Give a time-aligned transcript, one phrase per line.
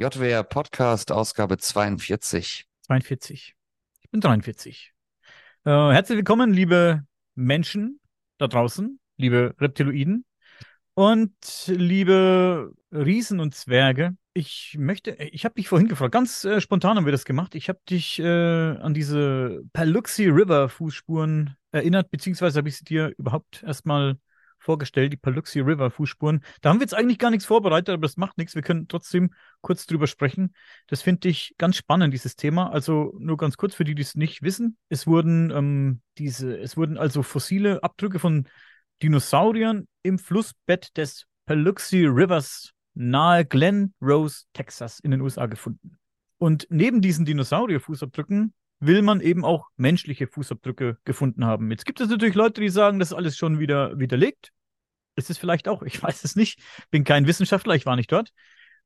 [0.00, 2.64] JWR Podcast, Ausgabe 42.
[2.86, 3.54] 42.
[4.00, 4.94] Ich bin 43.
[5.66, 7.04] Äh, herzlich willkommen, liebe
[7.34, 8.00] Menschen
[8.38, 10.24] da draußen, liebe Reptiloiden
[10.94, 11.34] und
[11.66, 14.16] liebe Riesen und Zwerge.
[14.32, 17.54] Ich möchte, ich habe dich vorhin gefragt, ganz äh, spontan haben wir das gemacht.
[17.54, 23.12] Ich habe dich äh, an diese Paluxy River Fußspuren erinnert, beziehungsweise habe ich sie dir
[23.18, 24.16] überhaupt erstmal
[24.62, 26.44] vorgestellt, die Paluxy River Fußspuren.
[26.60, 28.54] Da haben wir jetzt eigentlich gar nichts vorbereitet, aber das macht nichts.
[28.54, 29.30] Wir können trotzdem
[29.60, 30.54] kurz drüber sprechen.
[30.86, 32.70] Das finde ich ganz spannend, dieses Thema.
[32.70, 34.76] Also nur ganz kurz für die, die es nicht wissen.
[34.88, 38.46] Es wurden ähm, diese, es wurden also fossile Abdrücke von
[39.02, 45.98] Dinosauriern im Flussbett des Paluxy Rivers nahe Glen Rose, Texas in den USA gefunden.
[46.38, 51.70] Und neben diesen Dinosaurier-Fußabdrücken will man eben auch menschliche Fußabdrücke gefunden haben.
[51.70, 54.52] Jetzt gibt es natürlich Leute, die sagen, das ist alles schon wieder widerlegt.
[55.16, 56.60] Ist es vielleicht auch, ich weiß es nicht.
[56.90, 58.32] Bin kein Wissenschaftler, ich war nicht dort.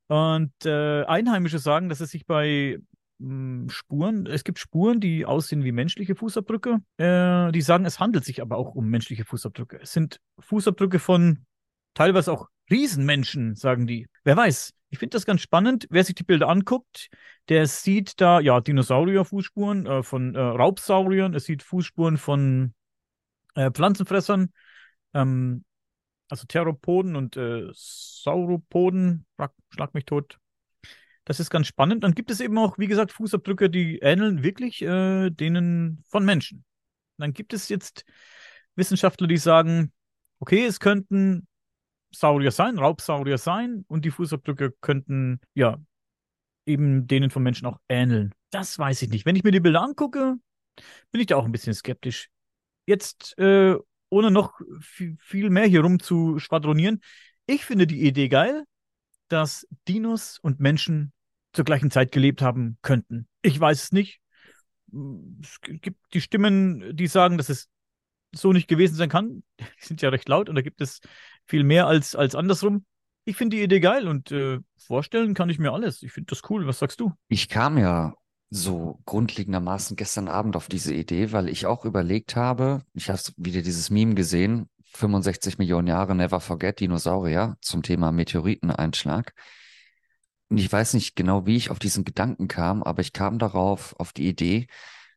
[0.09, 2.79] Und äh, Einheimische sagen, dass es sich bei
[3.19, 6.81] mh, hm, Spuren, es gibt Spuren, die aussehen wie menschliche Fußabdrücke.
[6.99, 9.81] Äh, die sagen, es handelt sich aber auch um menschliche Fußabdrücke.
[9.81, 11.47] Es sind Fußabdrücke von
[11.95, 14.09] teilweise auch Riesenmenschen, sagen die.
[14.25, 14.73] Wer weiß.
[14.95, 15.89] Ich finde das ganz spannend.
[15.91, 17.11] Wer sich die Bilder anguckt,
[17.49, 21.35] der sieht da ja Dinosaurier-Fußspuren äh, von äh, Raubsauriern.
[21.35, 22.75] Es sieht Fußspuren von
[23.57, 24.53] äh, Pflanzenfressern,
[25.13, 25.65] ähm,
[26.29, 29.27] also Theropoden und äh, Sauropoden.
[29.35, 30.39] Schlag, schlag, mich tot.
[31.25, 32.05] Das ist ganz spannend.
[32.05, 36.65] Dann gibt es eben auch, wie gesagt, Fußabdrücke, die ähneln wirklich äh, denen von Menschen.
[37.19, 38.05] Dann gibt es jetzt
[38.77, 39.93] Wissenschaftler, die sagen,
[40.39, 41.49] okay, es könnten
[42.15, 45.79] Saurier sein, Raubsaurier sein und die Fußabdrücke könnten ja
[46.67, 48.33] eben denen von Menschen auch ähneln.
[48.51, 49.27] Das weiß ich nicht.
[49.27, 50.37] Wenn ich mir die Bilder angucke,
[51.11, 52.29] bin ich da auch ein bisschen skeptisch.
[52.87, 53.77] Jetzt, äh,
[54.11, 57.01] ohne noch viel mehr hier rum zu schwadronieren,
[57.47, 58.65] ich finde die Idee geil,
[59.29, 61.13] dass Dinos und Menschen
[61.53, 63.27] zur gleichen Zeit gelebt haben könnten.
[63.43, 64.21] Ich weiß es nicht.
[65.43, 67.69] Es gibt die Stimmen, die sagen, dass es
[68.33, 69.43] so nicht gewesen sein kann.
[69.59, 71.01] Die sind ja recht laut und da gibt es
[71.47, 72.85] viel mehr als, als andersrum.
[73.25, 76.03] Ich finde die Idee geil und äh, vorstellen kann ich mir alles.
[76.03, 76.67] Ich finde das cool.
[76.67, 77.13] Was sagst du?
[77.29, 78.15] Ich kam ja
[78.51, 83.63] so grundlegendermaßen gestern Abend auf diese Idee, weil ich auch überlegt habe, ich habe wieder
[83.63, 89.33] dieses Meme gesehen, 65 Millionen Jahre Never Forget Dinosaurier zum Thema Meteoriteneinschlag.
[90.51, 93.99] Und ich weiß nicht genau, wie ich auf diesen Gedanken kam, aber ich kam darauf,
[93.99, 94.69] auf die Idee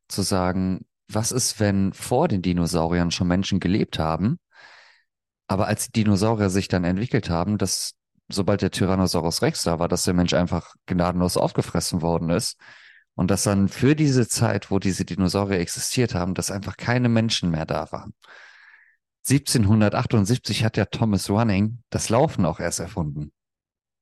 [0.07, 4.39] zu sagen, was ist, wenn vor den Dinosauriern schon Menschen gelebt haben
[5.47, 7.95] aber als die Dinosaurier sich dann entwickelt haben, dass
[8.29, 12.57] sobald der Tyrannosaurus Rex da war, dass der Mensch einfach gnadenlos aufgefressen worden ist.
[13.15, 17.49] Und dass dann für diese Zeit, wo diese Dinosaurier existiert haben, dass einfach keine Menschen
[17.49, 18.13] mehr da waren.
[19.27, 23.31] 1778 hat der Thomas Running das Laufen auch erst erfunden.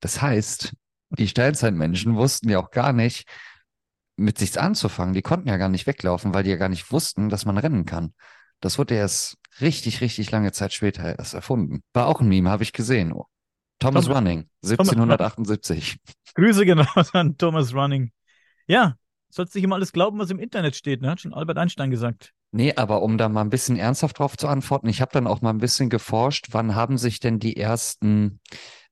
[0.00, 0.74] Das heißt,
[1.10, 3.26] die Steinzeitmenschen wussten ja auch gar nicht,
[4.16, 5.14] mit sich anzufangen.
[5.14, 7.84] Die konnten ja gar nicht weglaufen, weil die ja gar nicht wussten, dass man rennen
[7.84, 8.14] kann.
[8.60, 11.82] Das wurde erst richtig, richtig lange Zeit später erst erfunden.
[11.92, 13.14] War auch ein Meme, habe ich gesehen.
[13.78, 15.98] Thomas Tom, Running, 1778.
[16.34, 18.10] Grüße genau an Thomas Running.
[18.66, 18.96] Ja,
[19.30, 21.10] sollst nicht immer alles glauben, was im Internet steht, ne?
[21.10, 22.32] Hat schon Albert Einstein gesagt.
[22.52, 25.42] Nee, aber um da mal ein bisschen ernsthaft drauf zu antworten, ich habe dann auch
[25.42, 28.40] mal ein bisschen geforscht, wann haben sich denn die ersten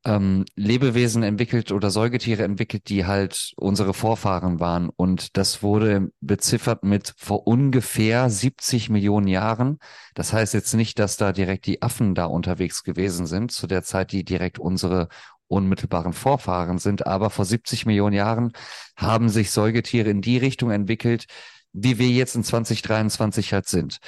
[0.04, 4.90] ähm, Lebewesen entwickelt oder Säugetiere entwickelt, die halt unsere Vorfahren waren.
[4.90, 9.78] Und das wurde beziffert mit vor ungefähr 70 Millionen Jahren.
[10.14, 13.82] Das heißt jetzt nicht, dass da direkt die Affen da unterwegs gewesen sind, zu der
[13.82, 15.08] Zeit, die direkt unsere
[15.48, 17.06] unmittelbaren Vorfahren sind.
[17.06, 18.52] Aber vor 70 Millionen Jahren
[18.96, 21.26] haben sich Säugetiere in die Richtung entwickelt,
[21.72, 23.98] wie wir jetzt in 2023 halt sind.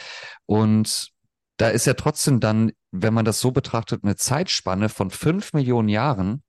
[0.47, 1.13] Und
[1.57, 5.89] da ist ja trotzdem dann, wenn man das so betrachtet, eine Zeitspanne von fünf Millionen
[5.89, 6.43] Jahren,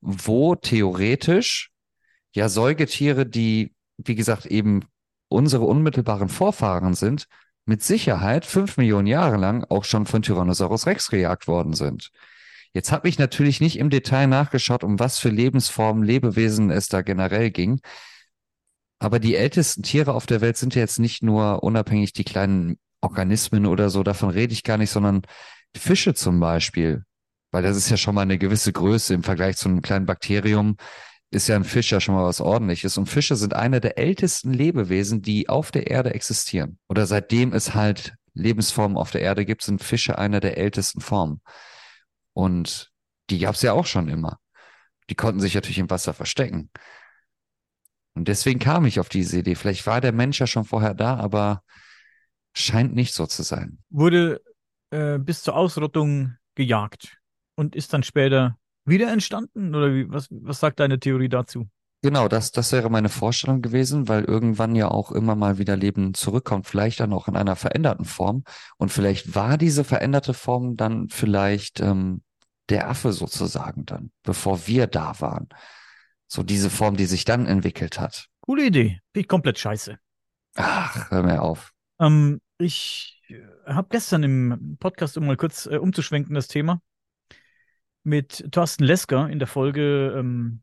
[0.00, 1.70] wo theoretisch
[2.34, 4.82] ja Säugetiere, die, wie gesagt, eben
[5.28, 7.26] unsere unmittelbaren Vorfahren sind,
[7.66, 12.10] mit Sicherheit fünf Millionen Jahre lang auch schon von Tyrannosaurus Rex gejagt worden sind.
[12.74, 17.02] Jetzt habe ich natürlich nicht im Detail nachgeschaut, um was für Lebensformen, Lebewesen es da
[17.02, 17.80] generell ging.
[18.98, 22.78] Aber die ältesten Tiere auf der Welt sind ja jetzt nicht nur unabhängig die kleinen
[23.00, 25.22] Organismen oder so, davon rede ich gar nicht, sondern
[25.76, 27.04] Fische zum Beispiel,
[27.50, 30.76] weil das ist ja schon mal eine gewisse Größe im Vergleich zu einem kleinen Bakterium,
[31.30, 32.96] ist ja ein Fisch ja schon mal was ordentliches.
[32.96, 36.78] Und Fische sind eine der ältesten Lebewesen, die auf der Erde existieren.
[36.88, 41.40] Oder seitdem es halt Lebensformen auf der Erde gibt, sind Fische eine der ältesten Formen.
[42.32, 42.92] Und
[43.30, 44.38] die gab es ja auch schon immer.
[45.10, 46.70] Die konnten sich natürlich im Wasser verstecken.
[48.14, 49.56] Und deswegen kam ich auf diese Idee.
[49.56, 51.62] Vielleicht war der Mensch ja schon vorher da, aber
[52.56, 53.78] Scheint nicht so zu sein.
[53.90, 54.40] Wurde
[54.94, 57.18] äh, bis zur Ausrottung gejagt
[57.56, 59.74] und ist dann später wieder entstanden?
[59.74, 61.68] Oder wie, was, was sagt deine Theorie dazu?
[62.02, 66.12] Genau, das, das wäre meine Vorstellung gewesen, weil irgendwann ja auch immer mal wieder Leben
[66.12, 68.44] zurückkommt, vielleicht dann auch in einer veränderten Form.
[68.76, 72.22] Und vielleicht war diese veränderte Form dann vielleicht ähm,
[72.68, 75.48] der Affe sozusagen dann, bevor wir da waren.
[76.26, 78.26] So diese Form, die sich dann entwickelt hat.
[78.42, 79.00] Coole Idee.
[79.12, 79.98] Bin ich komplett scheiße.
[80.56, 81.72] Ach, hör mir auf.
[81.98, 83.22] Ähm, ich
[83.66, 86.80] habe gestern im Podcast, um mal kurz äh, umzuschwenken, das Thema
[88.04, 90.62] mit Thorsten Lesker in der Folge ähm,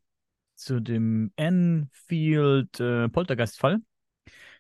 [0.55, 3.79] zu dem Enfield äh, Poltergeist-Fall.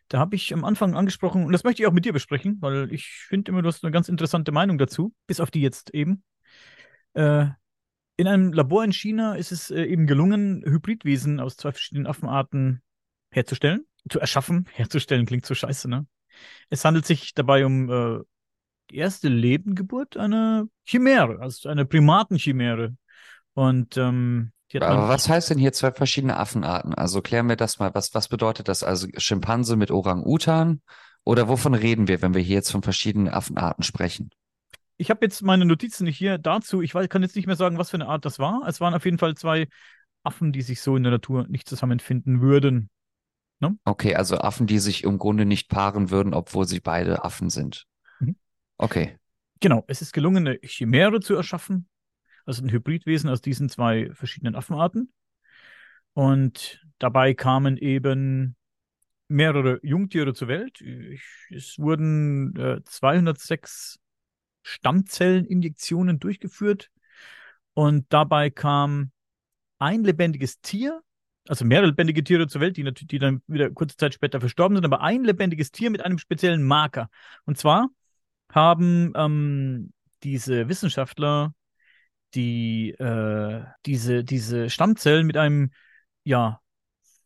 [0.07, 2.91] Da habe ich am Anfang angesprochen, und das möchte ich auch mit dir besprechen, weil
[2.91, 6.23] ich finde immer, du hast eine ganz interessante Meinung dazu, bis auf die jetzt eben.
[7.13, 7.47] Äh,
[8.17, 12.81] in einem Labor in China ist es äh, eben gelungen, Hybridwesen aus zwei verschiedenen Affenarten
[13.31, 14.67] herzustellen, zu erschaffen.
[14.73, 16.07] Herzustellen klingt so scheiße, ne?
[16.69, 18.19] Es handelt sich dabei um äh,
[18.89, 22.95] die erste Lebengeburt einer Chimäre, also eine Primatenchimäre.
[23.53, 26.93] Und ähm, aber was heißt denn hier zwei verschiedene Affenarten?
[26.93, 27.93] Also klären wir das mal.
[27.93, 28.83] Was, was bedeutet das?
[28.83, 30.81] Also Schimpanse mit Orang-Utan?
[31.23, 34.29] Oder wovon reden wir, wenn wir hier jetzt von verschiedenen Affenarten sprechen?
[34.97, 36.81] Ich habe jetzt meine Notizen nicht hier dazu.
[36.81, 38.61] Ich kann jetzt nicht mehr sagen, was für eine Art das war.
[38.67, 39.67] Es waren auf jeden Fall zwei
[40.23, 42.89] Affen, die sich so in der Natur nicht zusammenfinden würden.
[43.61, 43.77] Ne?
[43.85, 47.85] Okay, also Affen, die sich im Grunde nicht paaren würden, obwohl sie beide Affen sind.
[48.19, 48.35] Mhm.
[48.77, 49.17] Okay.
[49.59, 51.87] Genau, es ist gelungen, eine Chimäre zu erschaffen,
[52.45, 55.13] also ein Hybridwesen aus diesen zwei verschiedenen Affenarten.
[56.13, 58.55] Und dabei kamen eben
[59.27, 60.81] mehrere Jungtiere zur Welt.
[61.49, 63.99] Es wurden äh, 206
[64.63, 66.89] Stammzelleninjektionen durchgeführt
[67.73, 69.11] und dabei kam
[69.79, 71.01] ein lebendiges Tier,
[71.47, 74.85] also mehrere lebendige Tiere zur Welt, die, die dann wieder kurze Zeit später verstorben sind,
[74.85, 77.09] aber ein lebendiges Tier mit einem speziellen Marker.
[77.45, 77.89] Und zwar
[78.49, 79.93] haben ähm,
[80.23, 81.53] diese Wissenschaftler
[82.33, 85.71] die äh, diese, diese Stammzellen mit einem
[86.23, 86.61] ja,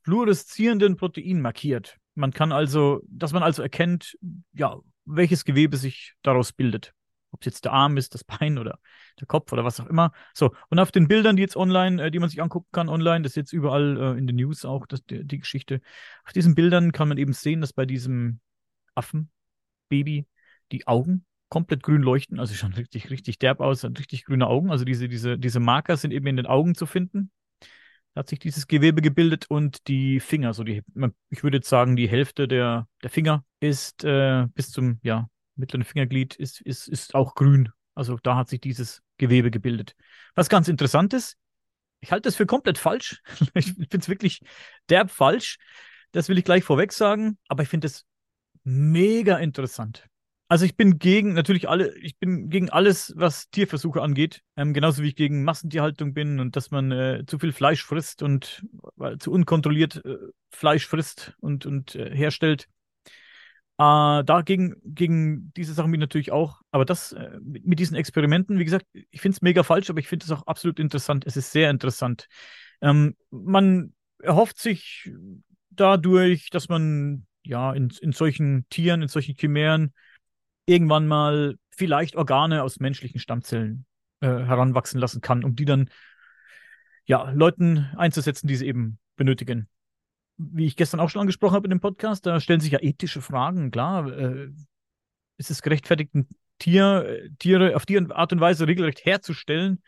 [0.03, 1.97] fluoreszierenden Protein markiert.
[2.15, 4.17] Man kann also, dass man also erkennt,
[4.53, 6.94] ja, welches Gewebe sich daraus bildet.
[7.35, 8.79] Ob es jetzt der Arm ist, das Bein oder
[9.19, 10.13] der Kopf oder was auch immer.
[10.33, 13.23] So, und auf den Bildern, die jetzt online, äh, die man sich angucken kann online,
[13.23, 15.81] das ist jetzt überall äh, in den News auch, das, die, die Geschichte.
[16.23, 18.39] Auf diesen Bildern kann man eben sehen, dass bei diesem
[18.95, 20.27] Affenbaby
[20.71, 24.71] die Augen komplett grün leuchten, also schon richtig, richtig derb aus, richtig grüne Augen.
[24.71, 27.31] Also diese, diese, diese Marker sind eben in den Augen zu finden.
[28.13, 30.83] Da hat sich dieses Gewebe gebildet und die Finger, so die,
[31.29, 35.83] ich würde jetzt sagen, die Hälfte der, der Finger ist äh, bis zum ja, mittleren
[35.83, 37.69] Fingerglied ist, ist, ist auch grün.
[37.93, 39.95] Also da hat sich dieses Gewebe gebildet.
[40.35, 41.37] Was ganz interessant ist,
[42.01, 43.21] ich halte das für komplett falsch.
[43.53, 44.41] ich finde es wirklich
[44.89, 45.57] derb falsch.
[46.11, 48.05] Das will ich gleich vorweg sagen, aber ich finde es
[48.63, 50.07] mega interessant.
[50.47, 54.43] Also ich bin gegen natürlich alle, ich bin gegen alles, was Tierversuche angeht.
[54.55, 58.21] Ähm, genauso wie ich gegen Massentierhaltung bin und dass man äh, zu viel Fleisch frisst
[58.21, 58.63] und
[58.99, 60.17] äh, zu unkontrolliert äh,
[60.51, 62.67] Fleisch frisst und, und äh, herstellt.
[63.77, 66.62] Äh, dagegen gegen diese Sachen bin ich natürlich auch.
[66.72, 70.00] Aber das äh, mit, mit, diesen Experimenten, wie gesagt, ich finde es mega falsch, aber
[70.00, 71.25] ich finde es auch absolut interessant.
[71.25, 72.27] Es ist sehr interessant.
[72.81, 75.12] Ähm, man erhofft sich
[75.72, 79.94] dadurch, dass man ja in, in solchen Tieren, in solchen Chimären
[80.66, 83.86] irgendwann mal vielleicht Organe aus menschlichen Stammzellen
[84.22, 85.89] äh, heranwachsen lassen kann, um die dann
[87.05, 89.67] ja Leuten einzusetzen, die sie eben benötigen.
[90.38, 93.22] Wie ich gestern auch schon angesprochen habe in dem Podcast, da stellen sich ja ethische
[93.22, 93.72] Fragen.
[93.72, 94.50] Klar, äh,
[95.38, 96.27] ist es gerechtfertigt, ein
[96.60, 99.82] Tier, äh, Tiere auf die Art und Weise regelrecht herzustellen,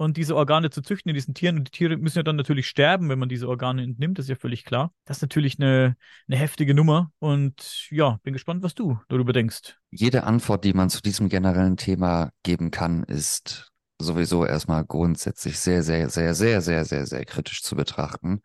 [0.00, 1.58] und diese Organe zu züchten in diesen Tieren.
[1.58, 4.30] Und die Tiere müssen ja dann natürlich sterben, wenn man diese Organe entnimmt, das ist
[4.30, 4.94] ja völlig klar.
[5.04, 5.94] Das ist natürlich eine,
[6.26, 7.12] eine heftige Nummer.
[7.18, 9.76] Und ja, bin gespannt, was du darüber denkst.
[9.90, 15.82] Jede Antwort, die man zu diesem generellen Thema geben kann, ist sowieso erstmal grundsätzlich sehr,
[15.82, 18.40] sehr, sehr, sehr, sehr, sehr, sehr kritisch zu betrachten,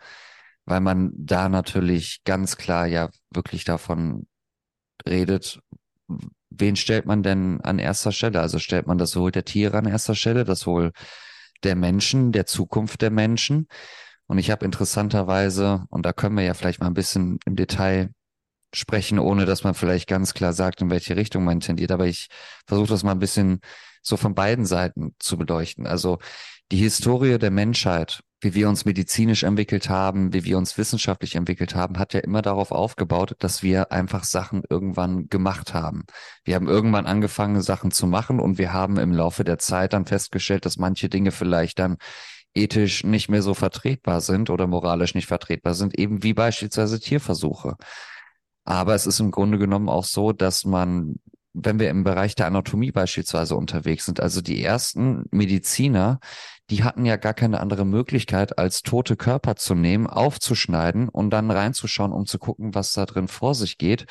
[0.66, 4.28] weil man da natürlich ganz klar ja wirklich davon
[5.08, 5.60] redet,
[6.50, 8.40] wen stellt man denn an erster Stelle?
[8.40, 10.92] Also stellt man das Wohl der Tiere an erster Stelle, das Wohl
[11.64, 13.68] der Menschen, der Zukunft der Menschen.
[14.28, 18.12] Und ich habe interessanterweise, und da können wir ja vielleicht mal ein bisschen im Detail
[18.74, 22.28] sprechen, ohne dass man vielleicht ganz klar sagt, in welche Richtung man tendiert, aber ich
[22.66, 23.60] versuche das mal ein bisschen
[24.02, 25.88] so von beiden Seiten zu beleuchten.
[25.88, 26.20] Also
[26.72, 31.74] die Historie der Menschheit, wie wir uns medizinisch entwickelt haben, wie wir uns wissenschaftlich entwickelt
[31.74, 36.04] haben, hat ja immer darauf aufgebaut, dass wir einfach Sachen irgendwann gemacht haben.
[36.44, 40.06] Wir haben irgendwann angefangen, Sachen zu machen und wir haben im Laufe der Zeit dann
[40.06, 41.98] festgestellt, dass manche Dinge vielleicht dann
[42.54, 47.76] ethisch nicht mehr so vertretbar sind oder moralisch nicht vertretbar sind, eben wie beispielsweise Tierversuche.
[48.64, 51.16] Aber es ist im Grunde genommen auch so, dass man
[51.56, 56.20] wenn wir im Bereich der Anatomie beispielsweise unterwegs sind, also die ersten Mediziner,
[56.70, 61.52] die hatten ja gar keine andere Möglichkeit, als tote Körper zu nehmen, aufzuschneiden und dann
[61.52, 64.06] reinzuschauen, um zu gucken, was da drin vor sich geht,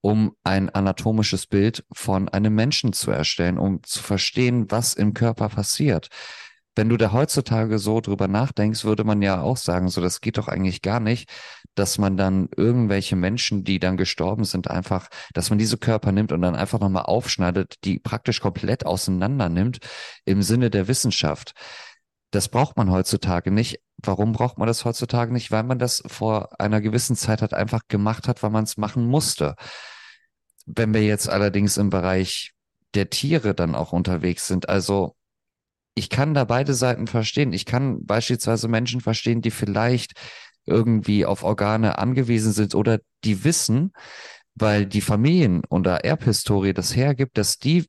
[0.00, 5.48] um ein anatomisches Bild von einem Menschen zu erstellen, um zu verstehen, was im Körper
[5.48, 6.08] passiert
[6.76, 10.38] wenn du da heutzutage so drüber nachdenkst, würde man ja auch sagen, so das geht
[10.38, 11.28] doch eigentlich gar nicht,
[11.74, 16.32] dass man dann irgendwelche Menschen, die dann gestorben sind, einfach, dass man diese Körper nimmt
[16.32, 19.78] und dann einfach nochmal aufschneidet, die praktisch komplett auseinander nimmt
[20.24, 21.54] im Sinne der Wissenschaft.
[22.30, 23.80] Das braucht man heutzutage nicht.
[23.98, 25.50] Warum braucht man das heutzutage nicht?
[25.50, 29.06] Weil man das vor einer gewissen Zeit halt einfach gemacht hat, weil man es machen
[29.06, 29.56] musste.
[30.66, 32.52] Wenn wir jetzt allerdings im Bereich
[32.94, 35.16] der Tiere dann auch unterwegs sind, also
[35.94, 37.52] ich kann da beide Seiten verstehen.
[37.52, 40.12] Ich kann beispielsweise Menschen verstehen, die vielleicht
[40.66, 43.92] irgendwie auf Organe angewiesen sind oder die wissen,
[44.54, 47.86] weil die Familien oder Erbhistorie das hergibt, dass die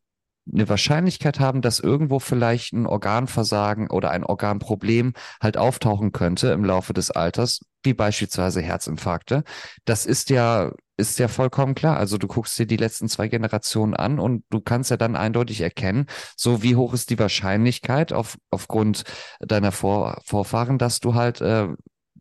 [0.53, 6.65] eine Wahrscheinlichkeit haben, dass irgendwo vielleicht ein Organversagen oder ein Organproblem halt auftauchen könnte im
[6.65, 9.43] Laufe des Alters, wie beispielsweise Herzinfarkte.
[9.86, 11.98] Das ist ja ist ja vollkommen klar.
[11.98, 15.62] Also du guckst dir die letzten zwei Generationen an und du kannst ja dann eindeutig
[15.62, 16.05] erkennen,
[16.38, 19.03] so wie hoch ist die Wahrscheinlichkeit auf, aufgrund
[19.39, 21.70] deiner Vor Vorfahren, dass du halt äh,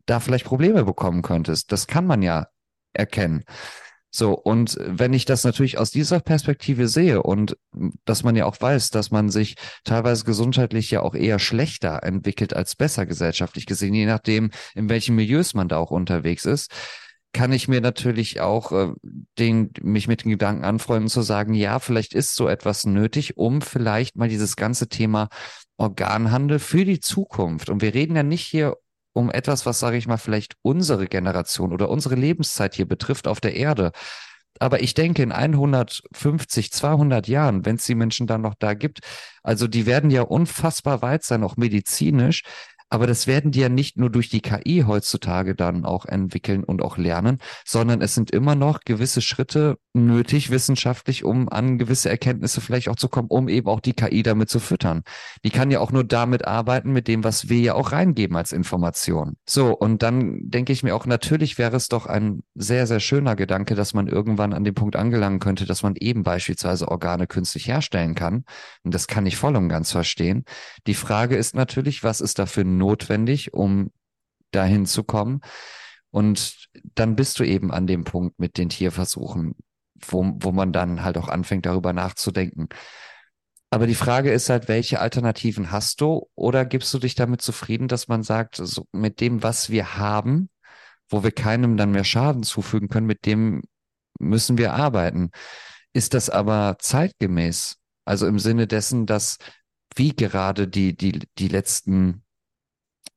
[0.07, 1.71] da vielleicht Probleme bekommen könntest.
[1.71, 2.47] Das kann man ja
[2.93, 3.43] erkennen.
[4.13, 7.57] So, und wenn ich das natürlich aus dieser Perspektive sehe und
[8.03, 12.53] dass man ja auch weiß, dass man sich teilweise gesundheitlich ja auch eher schlechter entwickelt
[12.53, 16.71] als besser gesellschaftlich gesehen, je nachdem, in welchen Milieus man da auch unterwegs ist,
[17.33, 18.91] kann ich mir natürlich auch äh,
[19.39, 23.61] den, mich mit den Gedanken anfreunden zu sagen, ja, vielleicht ist so etwas nötig, um
[23.61, 25.29] vielleicht mal dieses ganze Thema
[25.77, 27.69] Organhandel für die Zukunft.
[27.69, 28.75] Und wir reden ja nicht hier
[29.13, 33.41] um etwas, was, sage ich mal, vielleicht unsere Generation oder unsere Lebenszeit hier betrifft auf
[33.41, 33.91] der Erde.
[34.59, 38.99] Aber ich denke, in 150, 200 Jahren, wenn es die Menschen dann noch da gibt,
[39.43, 42.43] also die werden ja unfassbar weit sein, auch medizinisch,
[42.91, 46.81] aber das werden die ja nicht nur durch die KI heutzutage dann auch entwickeln und
[46.81, 52.59] auch lernen, sondern es sind immer noch gewisse Schritte nötig wissenschaftlich, um an gewisse Erkenntnisse
[52.59, 55.03] vielleicht auch zu kommen, um eben auch die KI damit zu füttern.
[55.45, 58.51] Die kann ja auch nur damit arbeiten, mit dem, was wir ja auch reingeben als
[58.51, 59.37] Information.
[59.47, 63.37] So, und dann denke ich mir auch, natürlich wäre es doch ein sehr, sehr schöner
[63.37, 67.67] Gedanke, dass man irgendwann an den Punkt angelangen könnte, dass man eben beispielsweise Organe künstlich
[67.67, 68.43] herstellen kann.
[68.83, 70.43] Und das kann ich voll und ganz verstehen.
[70.87, 73.91] Die Frage ist natürlich, was ist dafür notwendig, um
[74.51, 75.41] dahin zu kommen.
[76.09, 79.55] Und dann bist du eben an dem Punkt mit den Tierversuchen,
[79.95, 82.67] wo, wo man dann halt auch anfängt, darüber nachzudenken.
[83.69, 86.27] Aber die Frage ist halt, welche Alternativen hast du?
[86.35, 90.49] Oder gibst du dich damit zufrieden, dass man sagt, so mit dem, was wir haben,
[91.07, 93.61] wo wir keinem dann mehr Schaden zufügen können, mit dem
[94.19, 95.31] müssen wir arbeiten.
[95.93, 97.77] Ist das aber zeitgemäß?
[98.03, 99.37] Also im Sinne dessen, dass
[99.95, 102.20] wie gerade die, die, die letzten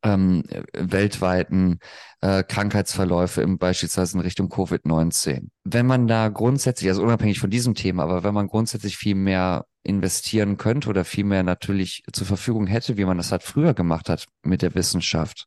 [0.04, 1.78] ähm, weltweiten
[2.20, 5.48] äh, Krankheitsverläufe im, beispielsweise in Richtung Covid-19.
[5.64, 9.64] Wenn man da grundsätzlich, also unabhängig von diesem Thema, aber wenn man grundsätzlich viel mehr
[9.82, 14.08] investieren könnte oder viel mehr natürlich zur Verfügung hätte, wie man das halt früher gemacht
[14.08, 15.46] hat mit der Wissenschaft,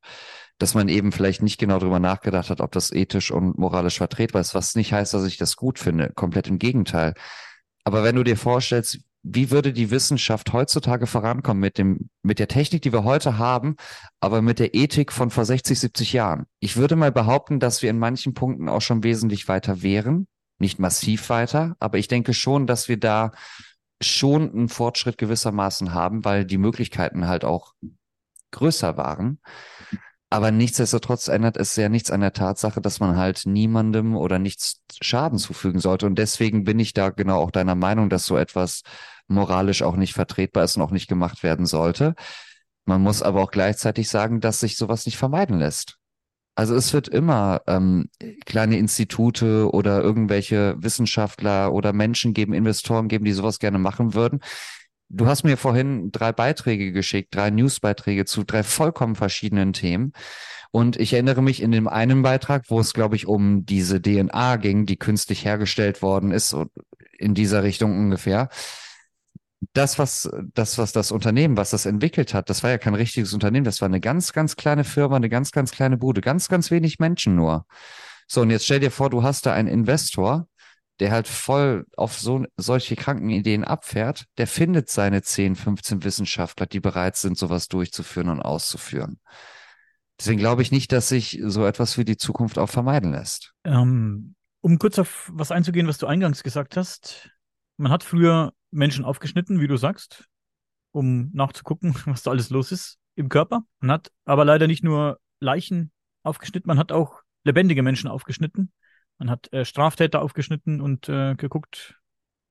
[0.58, 4.42] dass man eben vielleicht nicht genau darüber nachgedacht hat, ob das ethisch und moralisch vertretbar
[4.42, 6.12] ist, was nicht heißt, dass ich das gut finde.
[6.16, 7.14] Komplett im Gegenteil.
[7.84, 9.00] Aber wenn du dir vorstellst,
[9.34, 13.76] wie würde die Wissenschaft heutzutage vorankommen mit dem, mit der Technik, die wir heute haben,
[14.20, 16.46] aber mit der Ethik von vor 60, 70 Jahren?
[16.60, 20.28] Ich würde mal behaupten, dass wir in manchen Punkten auch schon wesentlich weiter wären.
[20.60, 23.32] Nicht massiv weiter, aber ich denke schon, dass wir da
[24.02, 27.74] schon einen Fortschritt gewissermaßen haben, weil die Möglichkeiten halt auch
[28.52, 29.40] größer waren.
[30.30, 34.82] Aber nichtsdestotrotz ändert es ja nichts an der Tatsache, dass man halt niemandem oder nichts
[35.02, 36.06] Schaden zufügen sollte.
[36.06, 38.82] Und deswegen bin ich da genau auch deiner Meinung, dass so etwas
[39.28, 42.16] moralisch auch nicht vertretbar ist und auch nicht gemacht werden sollte.
[42.86, 45.98] Man muss aber auch gleichzeitig sagen, dass sich sowas nicht vermeiden lässt.
[46.56, 48.10] Also es wird immer ähm,
[48.46, 54.40] kleine Institute oder irgendwelche Wissenschaftler oder Menschen geben, Investoren geben, die sowas gerne machen würden.
[55.10, 60.14] Du hast mir vorhin drei Beiträge geschickt, drei Newsbeiträge zu drei vollkommen verschiedenen Themen.
[60.72, 64.58] Und ich erinnere mich in dem einen Beitrag, wo es, glaube ich, um diese DNA
[64.58, 66.56] ging, die künstlich hergestellt worden ist,
[67.18, 68.50] in dieser Richtung ungefähr.
[69.74, 73.34] Das, was, das, was das Unternehmen, was das entwickelt hat, das war ja kein richtiges
[73.34, 76.70] Unternehmen, das war eine ganz, ganz kleine Firma, eine ganz, ganz kleine Bude, ganz, ganz
[76.70, 77.66] wenig Menschen nur.
[78.28, 80.48] So, und jetzt stell dir vor, du hast da einen Investor,
[81.00, 86.66] der halt voll auf so solche kranken Ideen abfährt, der findet seine 10, 15 Wissenschaftler,
[86.66, 89.20] die bereit sind, sowas durchzuführen und auszuführen.
[90.20, 93.54] Deswegen glaube ich nicht, dass sich so etwas für die Zukunft auch vermeiden lässt.
[93.64, 97.30] Ähm, um kurz auf was einzugehen, was du eingangs gesagt hast.
[97.78, 100.26] Man hat früher Menschen aufgeschnitten, wie du sagst,
[100.92, 102.98] um nachzugucken, was da alles los ist.
[103.16, 103.64] im Körper.
[103.80, 105.92] Man hat aber leider nicht nur Leichen
[106.24, 108.72] aufgeschnitten, man hat auch lebendige Menschen aufgeschnitten.
[109.18, 112.00] Man hat äh, Straftäter aufgeschnitten und äh, geguckt,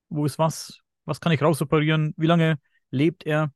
[0.09, 2.59] wo ist was, was kann ich rausoperieren, wie lange
[2.91, 3.53] lebt er.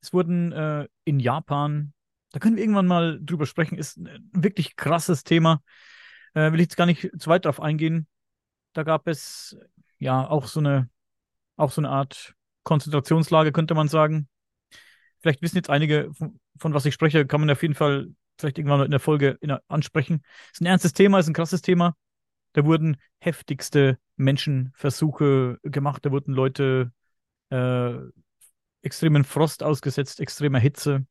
[0.00, 1.94] Es wurden äh, in Japan,
[2.32, 5.62] da können wir irgendwann mal drüber sprechen, ist ein wirklich krasses Thema.
[6.34, 8.06] Äh, will ich jetzt gar nicht zu weit drauf eingehen.
[8.72, 9.56] Da gab es
[9.98, 10.90] ja auch so eine,
[11.56, 12.34] auch so eine Art
[12.64, 14.28] Konzentrationslage, könnte man sagen.
[15.20, 18.08] Vielleicht wissen jetzt einige, von, von was ich spreche, kann man auf jeden Fall
[18.38, 20.22] vielleicht irgendwann in der Folge in ansprechen.
[20.52, 21.94] Ist ein ernstes Thema, ist ein krasses Thema.
[22.54, 26.06] Da wurden heftigste Menschenversuche gemacht.
[26.06, 26.92] Da wurden Leute
[27.50, 27.94] äh,
[28.82, 31.06] extremen Frost ausgesetzt, extremer Hitze.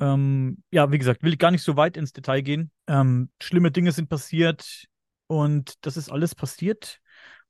[0.00, 2.70] Ähm, ja, wie gesagt, will ich gar nicht so weit ins Detail gehen.
[2.86, 4.84] Ähm, schlimme Dinge sind passiert
[5.26, 7.00] und das ist alles passiert,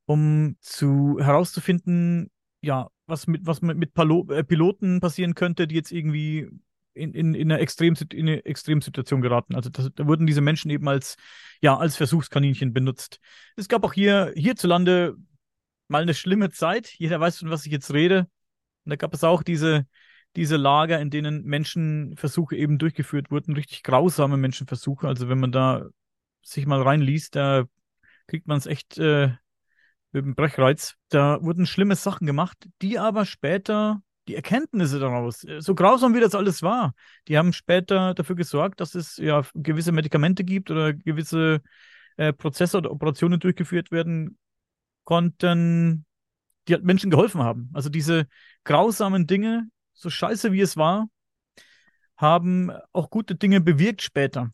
[0.06, 2.30] um zu herauszufinden,
[2.62, 6.48] ja, was mit, was mit, mit Palo äh, Piloten passieren könnte, die jetzt irgendwie
[6.98, 9.54] in, in, in, eine, Extrem, in eine Extremsituation geraten.
[9.54, 11.16] Also das, da wurden diese Menschen eben als,
[11.60, 13.20] ja, als Versuchskaninchen benutzt.
[13.56, 15.16] Es gab auch hier hierzulande
[15.88, 16.92] mal eine schlimme Zeit.
[16.98, 18.28] Jeder weiß, von was ich jetzt rede.
[18.84, 19.86] Und da gab es auch diese,
[20.36, 25.08] diese Lager, in denen Menschenversuche eben durchgeführt wurden, richtig grausame Menschenversuche.
[25.08, 25.86] Also wenn man da
[26.42, 27.64] sich mal reinliest, da
[28.26, 29.28] kriegt man es echt äh,
[30.12, 30.96] mit dem Brechreiz.
[31.08, 36.20] Da wurden schlimme Sachen gemacht, die aber später die Erkenntnisse daraus, äh, so grausam wie
[36.20, 36.94] das alles war,
[37.26, 41.62] die haben später dafür gesorgt, dass es ja gewisse Medikamente gibt oder gewisse
[42.16, 44.38] äh, Prozesse oder Operationen durchgeführt werden
[45.04, 46.04] konnten,
[46.68, 47.70] die halt Menschen geholfen haben.
[47.72, 48.26] Also diese
[48.64, 51.08] grausamen Dinge, so scheiße wie es war,
[52.16, 54.52] haben auch gute Dinge bewirkt später.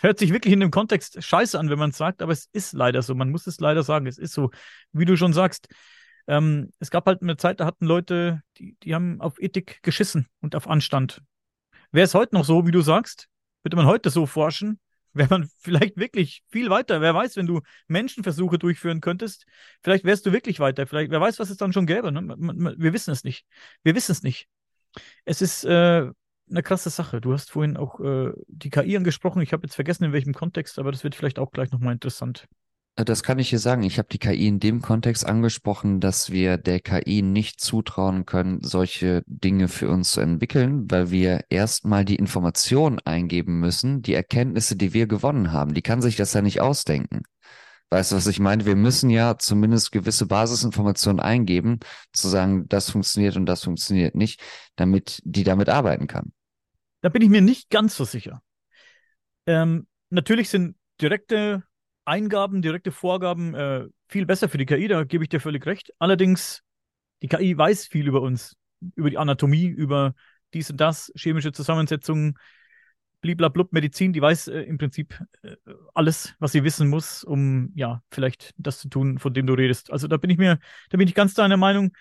[0.00, 2.72] Hört sich wirklich in dem Kontext scheiße an, wenn man es sagt, aber es ist
[2.72, 3.14] leider so.
[3.14, 4.06] Man muss es leider sagen.
[4.06, 4.50] Es ist so,
[4.92, 5.68] wie du schon sagst.
[6.26, 10.26] Ähm, es gab halt eine Zeit, da hatten Leute, die, die haben auf Ethik geschissen
[10.40, 11.22] und auf Anstand.
[11.92, 13.28] Wäre es heute noch so, wie du sagst,
[13.62, 14.80] würde man heute so forschen,
[15.12, 17.00] wäre man vielleicht wirklich viel weiter.
[17.00, 19.46] Wer weiß, wenn du Menschenversuche durchführen könntest,
[19.82, 20.86] vielleicht wärst du wirklich weiter.
[20.86, 22.12] Vielleicht, wer weiß, was es dann schon gäbe.
[22.12, 22.22] Ne?
[22.78, 23.46] Wir wissen es nicht.
[23.82, 24.48] Wir wissen es nicht.
[25.24, 26.10] Es ist äh,
[26.48, 27.20] eine krasse Sache.
[27.20, 29.42] Du hast vorhin auch äh, die KI angesprochen.
[29.42, 32.46] Ich habe jetzt vergessen, in welchem Kontext, aber das wird vielleicht auch gleich nochmal interessant.
[32.96, 33.82] Äh, das kann ich dir sagen.
[33.82, 38.60] Ich habe die KI in dem Kontext angesprochen, dass wir der KI nicht zutrauen können,
[38.62, 44.76] solche Dinge für uns zu entwickeln, weil wir erstmal die Informationen eingeben müssen, die Erkenntnisse,
[44.76, 45.74] die wir gewonnen haben.
[45.74, 47.22] Die kann sich das ja nicht ausdenken.
[47.90, 48.66] Weißt du, was ich meine?
[48.66, 51.78] Wir müssen ja zumindest gewisse Basisinformationen eingeben,
[52.12, 54.40] zu sagen, das funktioniert und das funktioniert nicht,
[54.74, 56.32] damit die damit arbeiten kann.
[57.02, 58.42] Da bin ich mir nicht ganz so sicher.
[59.46, 61.62] Ähm, natürlich sind direkte
[62.06, 65.92] Eingaben, direkte Vorgaben äh, viel besser für die KI, da gebe ich dir völlig recht.
[65.98, 66.62] Allerdings,
[67.22, 68.56] die KI weiß viel über uns,
[68.94, 70.14] über die Anatomie, über
[70.54, 72.38] dies und das, chemische Zusammensetzungen,
[73.20, 75.56] bliblablub, Medizin, die weiß äh, im Prinzip äh,
[75.94, 79.90] alles, was sie wissen muss, um ja, vielleicht das zu tun, von dem du redest.
[79.90, 80.58] Also da bin ich mir,
[80.90, 81.92] da bin ich ganz deiner Meinung,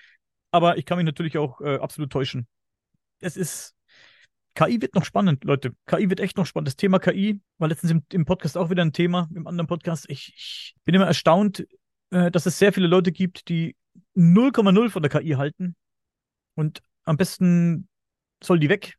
[0.52, 2.48] aber ich kann mich natürlich auch äh, absolut täuschen.
[3.20, 3.75] Es ist,
[4.56, 5.76] KI wird noch spannend, Leute.
[5.86, 6.68] KI wird echt noch spannend.
[6.70, 10.06] Das Thema KI war letztens im, im Podcast auch wieder ein Thema, im anderen Podcast.
[10.10, 11.68] Ich, ich bin immer erstaunt,
[12.12, 13.76] äh, dass es sehr viele Leute gibt, die
[14.15, 15.76] 0,0 von der KI halten
[16.56, 17.88] und am besten
[18.41, 18.98] soll die weg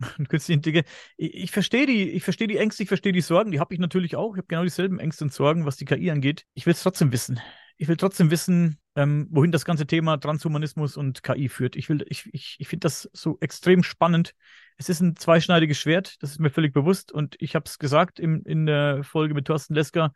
[1.16, 4.14] ich verstehe die, ich verstehe die Ängste, ich verstehe die Sorgen, die habe ich natürlich
[4.14, 4.34] auch.
[4.34, 6.44] Ich habe genau dieselben Ängste und Sorgen, was die KI angeht.
[6.54, 7.40] Ich will es trotzdem wissen.
[7.78, 11.76] Ich will trotzdem wissen, ähm, wohin das ganze Thema Transhumanismus und KI führt.
[11.76, 14.34] Ich will, ich, ich, ich finde das so extrem spannend.
[14.76, 17.12] Es ist ein zweischneidiges Schwert, das ist mir völlig bewusst.
[17.12, 20.12] Und ich habe es gesagt im, in der Folge mit Thorsten Lesker.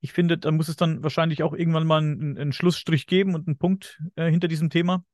[0.00, 3.46] Ich finde, da muss es dann wahrscheinlich auch irgendwann mal einen, einen Schlussstrich geben und
[3.48, 5.04] einen Punkt äh, hinter diesem Thema,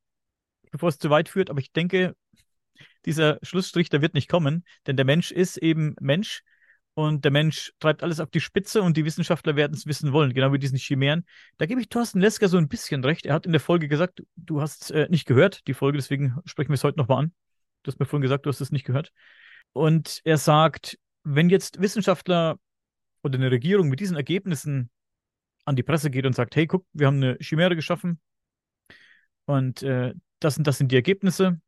[0.71, 1.49] bevor es zu weit führt.
[1.49, 2.15] Aber ich denke,
[3.03, 6.41] dieser Schlussstrich, der wird nicht kommen, denn der Mensch ist eben Mensch
[6.93, 10.33] und der Mensch treibt alles auf die Spitze und die Wissenschaftler werden es wissen wollen,
[10.33, 11.25] genau wie diesen Chimären.
[11.57, 13.25] Da gebe ich Thorsten Lesker so ein bisschen recht.
[13.25, 16.69] Er hat in der Folge gesagt, du hast äh, nicht gehört, die Folge, deswegen sprechen
[16.69, 17.33] wir es heute nochmal an.
[17.83, 19.11] Du hast mir vorhin gesagt, du hast es nicht gehört.
[19.73, 22.57] Und er sagt, wenn jetzt Wissenschaftler
[23.23, 24.89] oder eine Regierung mit diesen Ergebnissen
[25.65, 28.19] an die Presse geht und sagt, hey, guck, wir haben eine Chimäre geschaffen
[29.45, 31.59] und äh, das, sind, das sind die Ergebnisse,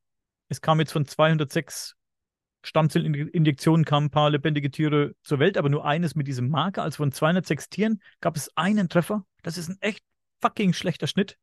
[0.50, 1.96] es kam jetzt von 206
[2.64, 6.84] Stammzellinjektionen kamen ein paar lebendige Tiere zur Welt, aber nur eines mit diesem Marker.
[6.84, 9.26] Also von 206 Tieren gab es einen Treffer.
[9.42, 10.04] Das ist ein echt
[10.42, 11.38] fucking schlechter Schnitt,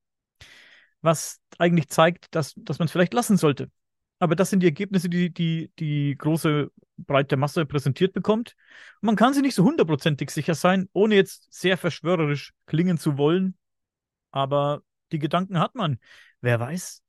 [1.01, 3.71] was eigentlich zeigt, dass, dass man es vielleicht lassen sollte.
[4.21, 8.57] Aber das sind die Ergebnisse, die die, die große, breite Masse präsentiert bekommt.
[9.01, 13.57] Man kann sich nicht so hundertprozentig sicher sein, ohne jetzt sehr verschwörerisch klingen zu wollen.
[14.31, 15.99] Aber die Gedanken hat man.
[16.41, 17.03] Wer weiß,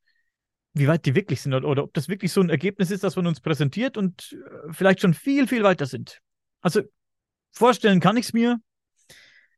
[0.74, 3.28] wie weit die wirklich sind oder, ob das wirklich so ein Ergebnis ist, das man
[3.28, 6.22] uns präsentiert und äh, vielleicht schon viel, viel weiter sind.
[6.62, 6.82] Also
[7.52, 8.60] vorstellen kann ich es mir.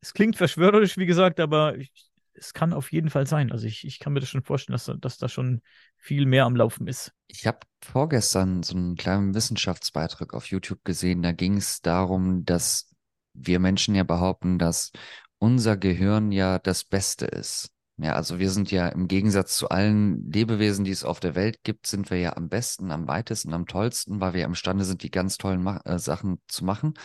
[0.01, 1.91] Es klingt verschwörerisch, wie gesagt, aber ich,
[2.33, 3.51] es kann auf jeden Fall sein.
[3.51, 5.61] Also ich, ich kann mir das schon vorstellen, dass, dass da schon
[5.97, 7.11] viel mehr am Laufen ist.
[7.27, 11.21] Ich habe vorgestern so einen kleinen Wissenschaftsbeitrag auf YouTube gesehen.
[11.21, 12.89] Da ging es darum, dass
[13.33, 14.91] wir Menschen ja behaupten, dass
[15.37, 17.71] unser Gehirn ja das Beste ist.
[17.97, 21.59] Ja, also wir sind ja im Gegensatz zu allen Lebewesen, die es auf der Welt
[21.63, 25.11] gibt, sind wir ja am besten, am weitesten, am tollsten, weil wir imstande sind, die
[25.11, 26.95] ganz tollen Ma äh, Sachen zu machen.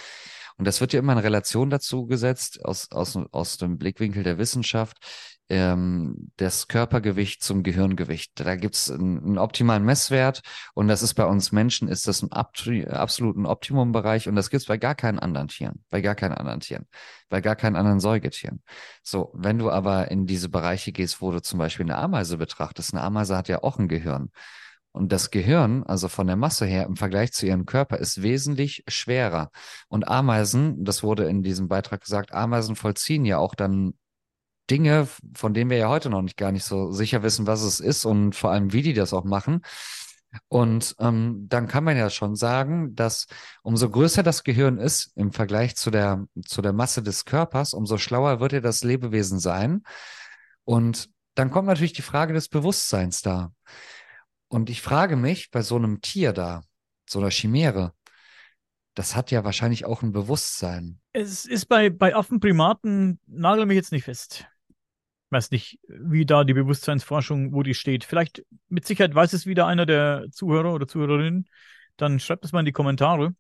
[0.57, 4.39] Und das wird ja immer in Relation dazu gesetzt, aus, aus, aus dem Blickwinkel der
[4.39, 4.97] Wissenschaft,
[5.49, 8.33] ähm, das Körpergewicht zum Gehirngewicht.
[8.35, 10.43] Da gibt's einen, einen optimalen Messwert
[10.75, 14.77] und das ist bei uns Menschen, ist das im absoluten Optimumbereich und das gibt's bei
[14.77, 16.87] gar keinen anderen Tieren, bei gar keinen anderen Tieren,
[17.29, 18.63] bei gar keinen anderen Säugetieren.
[19.03, 22.95] So, wenn du aber in diese Bereiche gehst, wo du zum Beispiel eine Ameise betrachtest,
[22.95, 24.31] eine Ameise hat ja auch ein Gehirn.
[24.97, 28.83] Und das Gehirn, also von der Masse her im Vergleich zu ihrem Körper, ist wesentlich
[28.89, 29.51] schwerer.
[29.89, 33.93] Und Ameisen, das wurde in diesem Beitrag gesagt, Ameisen vollziehen ja auch dann
[34.71, 37.81] Dinge, von denen wir ja heute noch nicht gar nicht so sicher wissen, was es
[37.81, 39.63] ist und vor allem, wie die das auch machen.
[40.49, 43.27] Und ähm, dann kann man ja schon sagen, dass
[43.63, 47.97] umso größer das Gehirn ist im Vergleich zu der, zu der Masse des Körpers, umso
[47.97, 49.83] schlauer wird ja das Lebewesen sein.
[50.65, 53.53] Und dann kommt natürlich die Frage des Bewusstseins da.
[54.49, 56.63] Und ich frage mich bei so einem Tier da,
[57.09, 57.93] so einer Chimäre,
[58.95, 61.01] das hat ja wahrscheinlich auch ein Bewusstsein.
[61.13, 64.47] Es ist bei, bei Affenprimaten, nagel mich jetzt nicht fest
[65.31, 68.05] weiß nicht, wie da die Bewusstseinsforschung, wo die steht.
[68.05, 71.49] Vielleicht mit Sicherheit weiß es wieder einer der Zuhörer oder Zuhörerinnen.
[71.97, 73.35] Dann schreibt es mal in die Kommentare.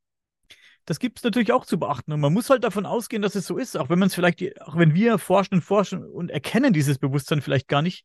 [0.85, 2.13] Das gibt es natürlich auch zu beachten.
[2.13, 3.77] Und man muss halt davon ausgehen, dass es so ist.
[3.77, 7.43] Auch wenn man es vielleicht, auch wenn wir forschen und forschen und erkennen dieses Bewusstsein
[7.43, 8.05] vielleicht gar nicht,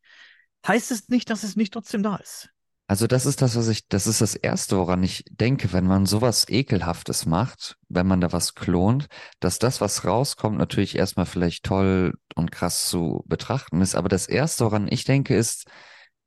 [0.68, 2.50] heißt es nicht, dass es nicht trotzdem da ist.
[2.92, 6.06] Also das ist das, was ich, das ist das Erste, woran ich denke, wenn man
[6.06, 9.08] sowas Ekelhaftes macht, wenn man da was klont,
[9.40, 13.96] dass das, was rauskommt, natürlich erstmal vielleicht toll und krass zu betrachten ist.
[13.96, 15.70] Aber das Erste, woran ich denke, ist,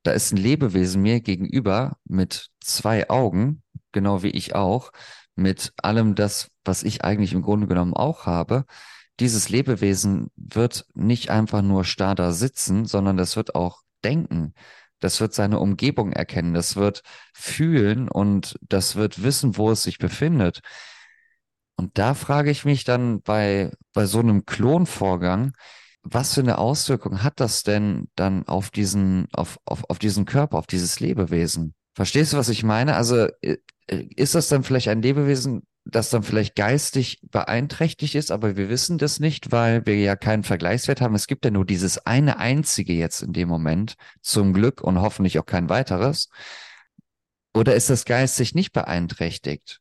[0.05, 4.91] da ist ein Lebewesen mir gegenüber mit zwei Augen, genau wie ich auch,
[5.35, 8.65] mit allem das, was ich eigentlich im Grunde genommen auch habe.
[9.21, 14.55] Dieses Lebewesen wird nicht einfach nur starr da sitzen, sondern das wird auch denken
[15.05, 17.03] das wird seine Umgebung erkennen, das wird
[17.35, 20.61] fühlen und das wird wissen, wo es sich befindet.
[21.77, 25.53] Und da frage ich mich dann bei, bei so einem Klonvorgang,
[26.03, 30.57] was für eine Auswirkung hat das denn dann auf diesen, auf, auf, auf diesen Körper,
[30.57, 31.75] auf dieses Lebewesen?
[31.95, 32.97] Verstehst du, was ich meine?
[32.97, 38.57] Also äh, ist das dann vielleicht ein Lebewesen, das dann vielleicht geistig beeinträchtigt ist, aber
[38.57, 41.15] wir wissen das nicht, weil wir ja keinen Vergleichswert haben.
[41.15, 45.39] Es gibt ja nur dieses eine einzige jetzt in dem Moment, zum Glück und hoffentlich
[45.39, 46.31] auch kein weiteres.
[47.55, 49.81] Oder ist das geistig nicht beeinträchtigt?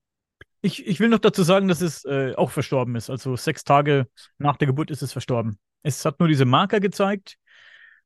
[0.61, 3.09] Ich, ich will noch dazu sagen, dass es äh, auch verstorben ist.
[3.09, 5.57] Also sechs Tage nach der Geburt ist es verstorben.
[5.83, 7.37] Es hat nur diese Marker gezeigt.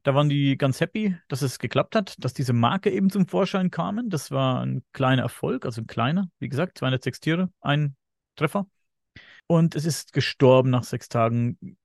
[0.07, 3.71] Da waren die ganz happy, dass es geklappt hat, dass diese Marke eben zum Vorschein
[3.71, 4.09] kamen.
[4.09, 7.97] Das war ein kleiner Erfolg, also ein kleiner, wie gesagt, 206 Tiere, ein
[8.37, 8.67] Treffer.
[9.47, 11.77] Und es ist gestorben nach sechs Tagen.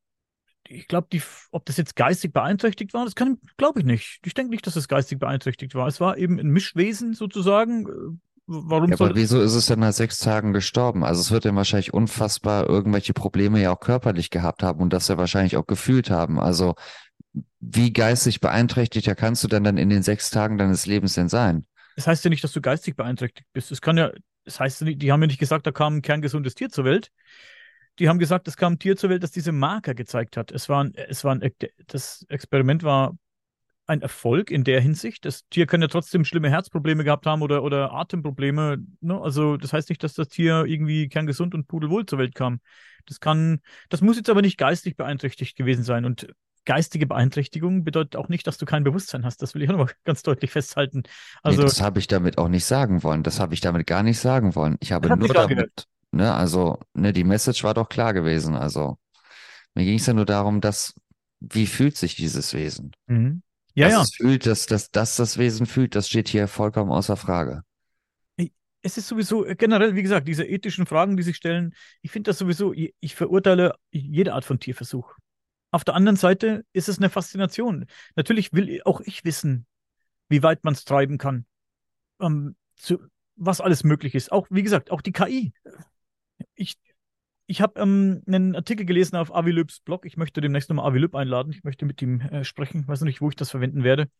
[0.68, 1.08] Ich glaube,
[1.50, 4.20] ob das jetzt geistig beeinträchtigt war, das glaube ich nicht.
[4.24, 5.88] Ich denke nicht, dass es geistig beeinträchtigt war.
[5.88, 8.20] Es war eben ein Mischwesen sozusagen.
[8.46, 11.02] Warum ja, aber wieso ist es denn nach sechs Tagen gestorben?
[11.02, 15.08] Also es wird ja wahrscheinlich unfassbar irgendwelche Probleme ja auch körperlich gehabt haben und das
[15.08, 16.38] ja wahrscheinlich auch gefühlt haben.
[16.38, 16.76] Also
[17.62, 21.64] wie geistig beeinträchtigter kannst du denn dann in den sechs Tagen deines Lebens denn sein?
[21.94, 23.70] Das heißt ja nicht, dass du geistig beeinträchtigt bist.
[23.70, 24.10] Es kann ja,
[24.44, 27.12] das heißt, die haben ja nicht gesagt, da kam ein kerngesundes Tier zur Welt.
[28.00, 30.50] Die haben gesagt, es kam ein Tier zur Welt, das diese Marker gezeigt hat.
[30.50, 31.52] Es war, ein, es war ein,
[31.86, 33.16] das Experiment war
[33.86, 35.24] ein Erfolg in der Hinsicht.
[35.24, 38.78] Das Tier kann ja trotzdem schlimme Herzprobleme gehabt haben oder, oder Atemprobleme.
[39.00, 39.20] Ne?
[39.20, 42.60] Also das heißt nicht, dass das Tier irgendwie kerngesund und pudelwohl zur Welt kam.
[43.06, 46.04] Das kann, das muss jetzt aber nicht geistig beeinträchtigt gewesen sein.
[46.04, 46.26] Und
[46.64, 49.42] geistige Beeinträchtigung bedeutet auch nicht, dass du kein Bewusstsein hast.
[49.42, 51.02] Das will ich auch nochmal ganz deutlich festhalten.
[51.42, 53.22] Also, nee, das habe ich damit auch nicht sagen wollen.
[53.22, 54.76] Das habe ich damit gar nicht sagen wollen.
[54.80, 58.54] Ich habe nur damit, ne, also, ne, die Message war doch klar gewesen.
[58.54, 58.98] Also,
[59.74, 60.94] mir ging es ja nur darum, dass,
[61.40, 62.92] wie fühlt sich dieses Wesen?
[63.06, 63.42] Mhm.
[63.74, 64.02] Ja, dass ja.
[64.02, 67.62] Es fühlt, dass, dass, dass das Wesen fühlt, das steht hier vollkommen außer Frage.
[68.84, 71.72] Es ist sowieso äh, generell, wie gesagt, diese ethischen Fragen, die sich stellen,
[72.02, 75.14] ich finde das sowieso, ich verurteile jede Art von Tierversuch.
[75.72, 77.86] Auf der anderen Seite ist es eine Faszination.
[78.14, 79.66] Natürlich will auch ich wissen,
[80.28, 81.46] wie weit man es treiben kann,
[82.20, 82.98] ähm, zu,
[83.36, 84.30] was alles möglich ist.
[84.30, 85.54] Auch, wie gesagt, auch die KI.
[86.54, 86.76] Ich,
[87.46, 90.04] ich habe ähm, einen Artikel gelesen auf Avilöbs Blog.
[90.04, 91.52] Ich möchte demnächst nochmal Avilöb einladen.
[91.52, 92.82] Ich möchte mit ihm äh, sprechen.
[92.82, 94.10] Ich weiß noch nicht, wo ich das verwenden werde.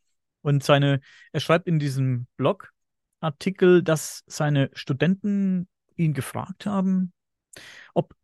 [0.41, 1.01] Und seine,
[1.33, 7.13] er schreibt in diesem Blogartikel, dass seine Studenten ihn gefragt haben,
[7.93, 8.15] ob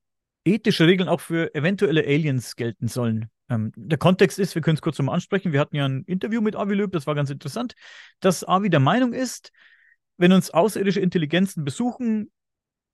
[0.55, 3.31] ethische Regeln auch für eventuelle Aliens gelten sollen.
[3.49, 6.41] Ähm, der Kontext ist, wir können es kurz nochmal ansprechen, wir hatten ja ein Interview
[6.41, 7.75] mit Avi Löb, das war ganz interessant,
[8.21, 9.53] dass Avi der Meinung ist,
[10.17, 12.31] wenn uns außerirdische Intelligenzen besuchen,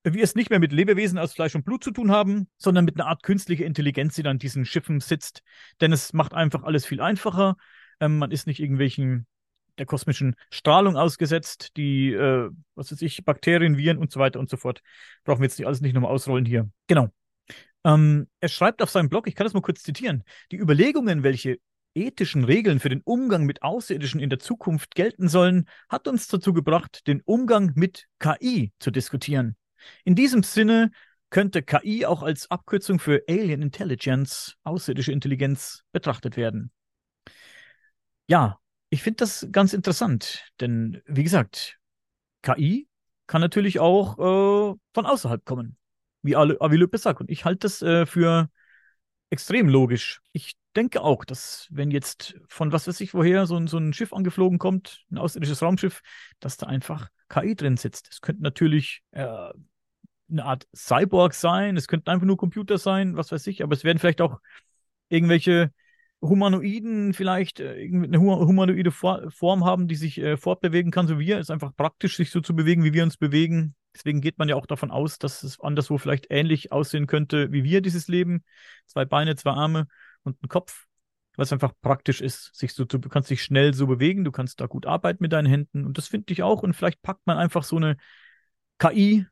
[0.05, 2.97] wir es nicht mehr mit Lebewesen aus Fleisch und Blut zu tun haben, sondern mit
[2.97, 5.43] einer Art künstlicher Intelligenz, die dann diesen Schiffen sitzt.
[5.81, 7.57] Denn es macht einfach alles viel einfacher.
[8.01, 9.27] Ähm, man ist nicht irgendwelchen
[9.79, 14.51] der kosmischen Strahlung ausgesetzt, die, äh, was weiß ich, Bakterien, Viren und so weiter und
[14.51, 14.83] so fort.
[15.25, 16.69] Brauchen wir jetzt nicht alles nicht nochmal ausrollen hier.
[16.87, 17.09] Genau.
[17.85, 21.59] Ähm, er schreibt auf seinem Blog, ich kann das mal kurz zitieren, die Überlegungen, welche
[21.95, 26.53] ethischen Regeln für den Umgang mit Außerirdischen in der Zukunft gelten sollen, hat uns dazu
[26.53, 29.57] gebracht, den Umgang mit KI zu diskutieren.
[30.05, 30.91] In diesem Sinne
[31.31, 36.73] könnte KI auch als Abkürzung für Alien Intelligence, außerirdische Intelligenz, betrachtet werden.
[38.27, 38.59] Ja,
[38.91, 41.79] ich finde das ganz interessant, denn wie gesagt,
[42.43, 42.89] KI
[43.27, 45.77] kann natürlich auch äh, von außerhalb kommen,
[46.25, 47.21] wie Avi Löb sagt.
[47.21, 48.51] Und ich halte das äh, für
[49.31, 50.21] extrem logisch.
[50.33, 53.93] Ich denke auch, dass wenn jetzt von was weiß ich woher so ein, so ein
[53.93, 56.03] Schiff angeflogen kommt, ein außerirdisches Raumschiff,
[56.41, 58.09] dass da einfach KI drin sitzt.
[58.11, 59.51] Es könnte natürlich äh,
[60.31, 63.85] eine Art Cyborg sein, es könnten einfach nur Computer sein, was weiß ich, aber es
[63.85, 64.41] werden vielleicht auch
[65.09, 65.73] irgendwelche
[66.21, 71.37] Humanoiden vielleicht äh, eine humanoide Form haben, die sich äh, fortbewegen kann, so wie wir.
[71.37, 73.75] Es ist einfach praktisch, sich so zu bewegen, wie wir uns bewegen.
[73.95, 77.65] Deswegen geht man ja auch davon aus, dass es anderswo vielleicht ähnlich aussehen könnte wie
[77.65, 78.45] wir, dieses Leben.
[78.87, 79.87] Zwei Beine, zwei Arme
[80.23, 80.87] und ein Kopf.
[81.37, 84.61] Es einfach praktisch ist, sich so zu, du kannst dich schnell so bewegen, du kannst
[84.61, 85.85] da gut arbeiten mit deinen Händen.
[85.85, 86.63] Und das finde ich auch.
[86.63, 87.97] Und vielleicht packt man einfach so eine
[88.79, 89.27] KI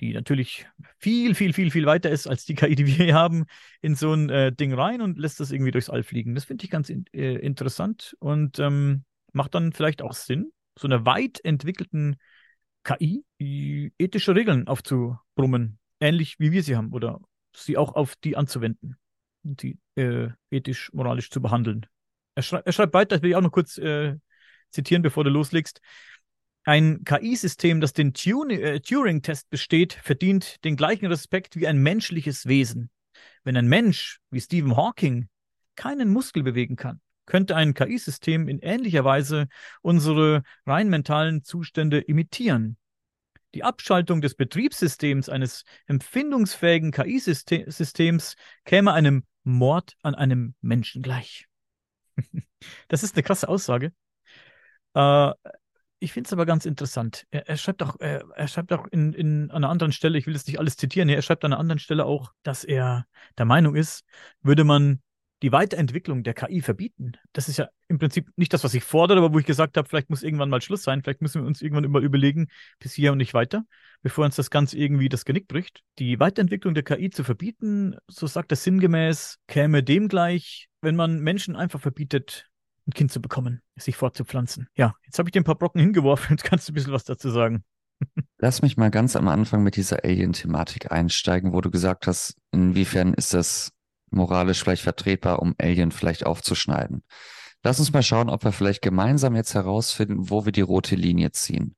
[0.00, 0.66] die natürlich
[0.98, 3.44] viel, viel, viel, viel weiter ist als die KI, die wir hier haben,
[3.82, 6.34] in so ein äh, Ding rein und lässt das irgendwie durchs All fliegen.
[6.34, 10.88] Das finde ich ganz in, äh, interessant und ähm, macht dann vielleicht auch Sinn, so
[10.88, 12.16] einer weit entwickelten
[12.84, 13.24] KI
[13.98, 17.20] ethische Regeln aufzubrummen, ähnlich wie wir sie haben, oder
[17.54, 18.96] sie auch auf die anzuwenden
[19.42, 21.86] die äh, ethisch, moralisch zu behandeln.
[22.34, 24.16] Er, schrei er schreibt weiter, das will ich auch noch kurz äh,
[24.70, 25.80] zitieren, bevor du loslegst.
[26.64, 32.90] Ein KI-System, das den äh, Turing-Test besteht, verdient den gleichen Respekt wie ein menschliches Wesen.
[33.44, 35.28] Wenn ein Mensch wie Stephen Hawking
[35.74, 39.46] keinen Muskel bewegen kann, könnte ein KI-System in ähnlicher Weise
[39.82, 42.76] unsere rein mentalen Zustände imitieren.
[43.54, 51.46] Die Abschaltung des Betriebssystems eines empfindungsfähigen KI-Systems käme einem Mord an einem Menschen gleich.
[52.88, 53.92] das ist eine krasse Aussage.
[54.94, 55.30] Äh,
[56.00, 57.28] ich finde es aber ganz interessant.
[57.30, 60.26] Er, er schreibt auch, er, er, schreibt auch in, in an einer anderen Stelle, ich
[60.26, 63.06] will jetzt nicht alles zitieren, er schreibt an einer anderen Stelle auch, dass er
[63.38, 64.04] der Meinung ist,
[64.42, 65.00] würde man
[65.42, 67.12] die Weiterentwicklung der KI verbieten.
[67.32, 69.88] Das ist ja im Prinzip nicht das, was ich fordere, aber wo ich gesagt habe,
[69.88, 72.48] vielleicht muss irgendwann mal Schluss sein, vielleicht müssen wir uns irgendwann mal überlegen,
[72.78, 73.64] bis hier und nicht weiter,
[74.02, 75.82] bevor uns das Ganze irgendwie das Genick bricht.
[75.98, 81.20] Die Weiterentwicklung der KI zu verbieten, so sagt er sinngemäß, käme dem gleich, wenn man
[81.20, 82.50] Menschen einfach verbietet,
[82.86, 84.68] ein Kind zu bekommen, sich fortzupflanzen.
[84.74, 86.28] Ja, jetzt habe ich dir ein paar Brocken hingeworfen.
[86.30, 87.64] Jetzt kannst du ein bisschen was dazu sagen.
[88.38, 93.12] Lass mich mal ganz am Anfang mit dieser Alien-Thematik einsteigen, wo du gesagt hast, inwiefern
[93.14, 93.72] ist das
[94.10, 97.04] moralisch vielleicht vertretbar, um Alien vielleicht aufzuschneiden.
[97.62, 101.32] Lass uns mal schauen, ob wir vielleicht gemeinsam jetzt herausfinden, wo wir die rote Linie
[101.32, 101.76] ziehen.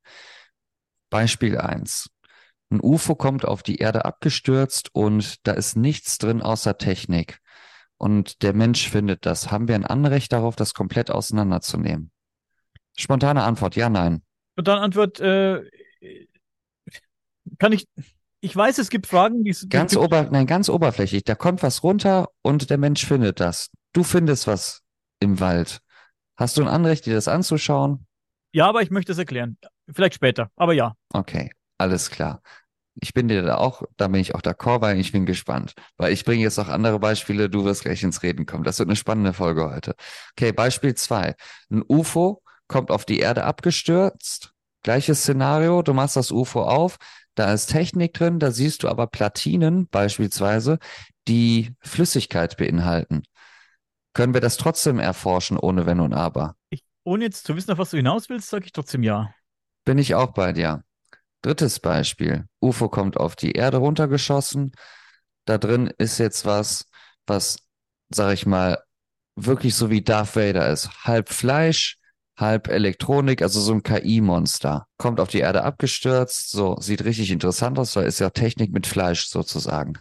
[1.10, 2.10] Beispiel 1.
[2.70, 7.42] Ein UFO kommt auf die Erde abgestürzt und da ist nichts drin außer Technik
[8.02, 12.10] und der Mensch findet das, haben wir ein Anrecht darauf, das komplett auseinanderzunehmen?
[12.98, 14.22] Spontane Antwort, ja, nein.
[14.54, 15.62] Spontane Antwort, äh,
[17.60, 17.86] kann ich,
[18.42, 21.24] ich weiß, es gibt Fragen, die ganz ober, nein, ganz oberflächlich.
[21.24, 23.70] Da kommt was runter und der Mensch findet das.
[23.92, 24.82] Du findest was
[25.20, 25.80] im Wald.
[26.36, 28.06] Hast du ein Anrecht, dir das anzuschauen?
[28.52, 29.56] Ja, aber ich möchte es erklären.
[29.90, 30.94] Vielleicht später, aber ja.
[31.14, 32.42] Okay, alles klar
[33.00, 35.74] ich bin dir da auch, da bin ich auch d'accord, weil ich bin gespannt.
[35.96, 38.64] Weil ich bringe jetzt auch andere Beispiele, du wirst gleich ins Reden kommen.
[38.64, 39.94] Das wird eine spannende Folge heute.
[40.32, 41.34] Okay, Beispiel zwei:
[41.70, 44.52] Ein UFO kommt auf die Erde abgestürzt.
[44.82, 46.96] Gleiches Szenario, du machst das UFO auf,
[47.34, 50.78] da ist Technik drin, da siehst du aber Platinen beispielsweise,
[51.28, 53.22] die Flüssigkeit beinhalten.
[54.12, 56.56] Können wir das trotzdem erforschen, ohne Wenn und Aber?
[56.70, 59.34] Ich, ohne jetzt zu wissen, auf was du hinaus willst, sage ich trotzdem ja.
[59.84, 60.84] Bin ich auch bei dir.
[61.40, 62.46] Drittes Beispiel.
[62.60, 64.72] UFO kommt auf die Erde runtergeschossen.
[65.44, 66.86] Da drin ist jetzt was,
[67.26, 67.58] was,
[68.10, 68.78] sag ich mal,
[69.34, 71.04] wirklich so wie Darth Vader ist.
[71.04, 71.98] Halb Fleisch,
[72.36, 74.86] halb Elektronik, also so ein KI-Monster.
[74.96, 76.50] Kommt auf die Erde abgestürzt.
[76.50, 79.98] So, sieht richtig interessant aus, weil ist ja Technik mit Fleisch sozusagen.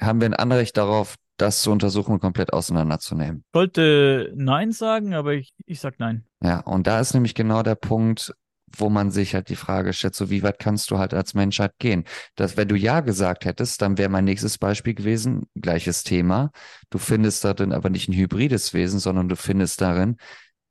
[0.00, 3.44] Haben wir ein Anrecht darauf, das zu untersuchen und komplett auseinanderzunehmen.
[3.52, 6.24] Sollte Nein sagen, aber ich, ich sag Nein.
[6.42, 8.32] Ja, und da ist nämlich genau der Punkt,
[8.78, 11.72] wo man sich halt die Frage stellt, so wie weit kannst du halt als Menschheit
[11.78, 12.04] gehen?
[12.36, 16.50] Dass, wenn du Ja gesagt hättest, dann wäre mein nächstes Beispiel gewesen, gleiches Thema.
[16.90, 20.16] Du findest darin aber nicht ein hybrides Wesen, sondern du findest darin,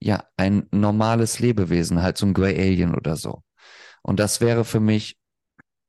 [0.02, 3.44] ja, ein normales Lebewesen, halt so ein Grey Alien oder so.
[4.02, 5.18] Und das wäre für mich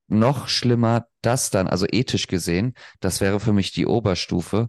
[0.09, 4.69] noch schlimmer, das dann, also ethisch gesehen, das wäre für mich die Oberstufe,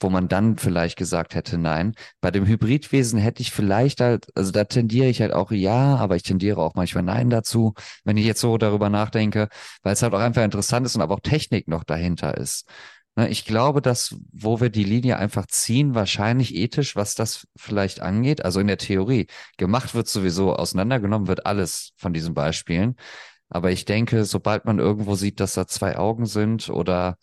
[0.00, 1.94] wo man dann vielleicht gesagt hätte, nein.
[2.20, 6.16] Bei dem Hybridwesen hätte ich vielleicht halt, also da tendiere ich halt auch ja, aber
[6.16, 7.74] ich tendiere auch manchmal nein dazu,
[8.04, 9.48] wenn ich jetzt so darüber nachdenke,
[9.82, 12.68] weil es halt auch einfach interessant ist und aber auch Technik noch dahinter ist.
[13.14, 18.00] Ne, ich glaube, dass, wo wir die Linie einfach ziehen, wahrscheinlich ethisch, was das vielleicht
[18.00, 19.26] angeht, also in der Theorie,
[19.58, 22.96] gemacht wird sowieso, auseinandergenommen wird alles von diesen Beispielen.
[23.50, 27.18] Aber ich denke, sobald man irgendwo sieht, dass da zwei Augen sind oder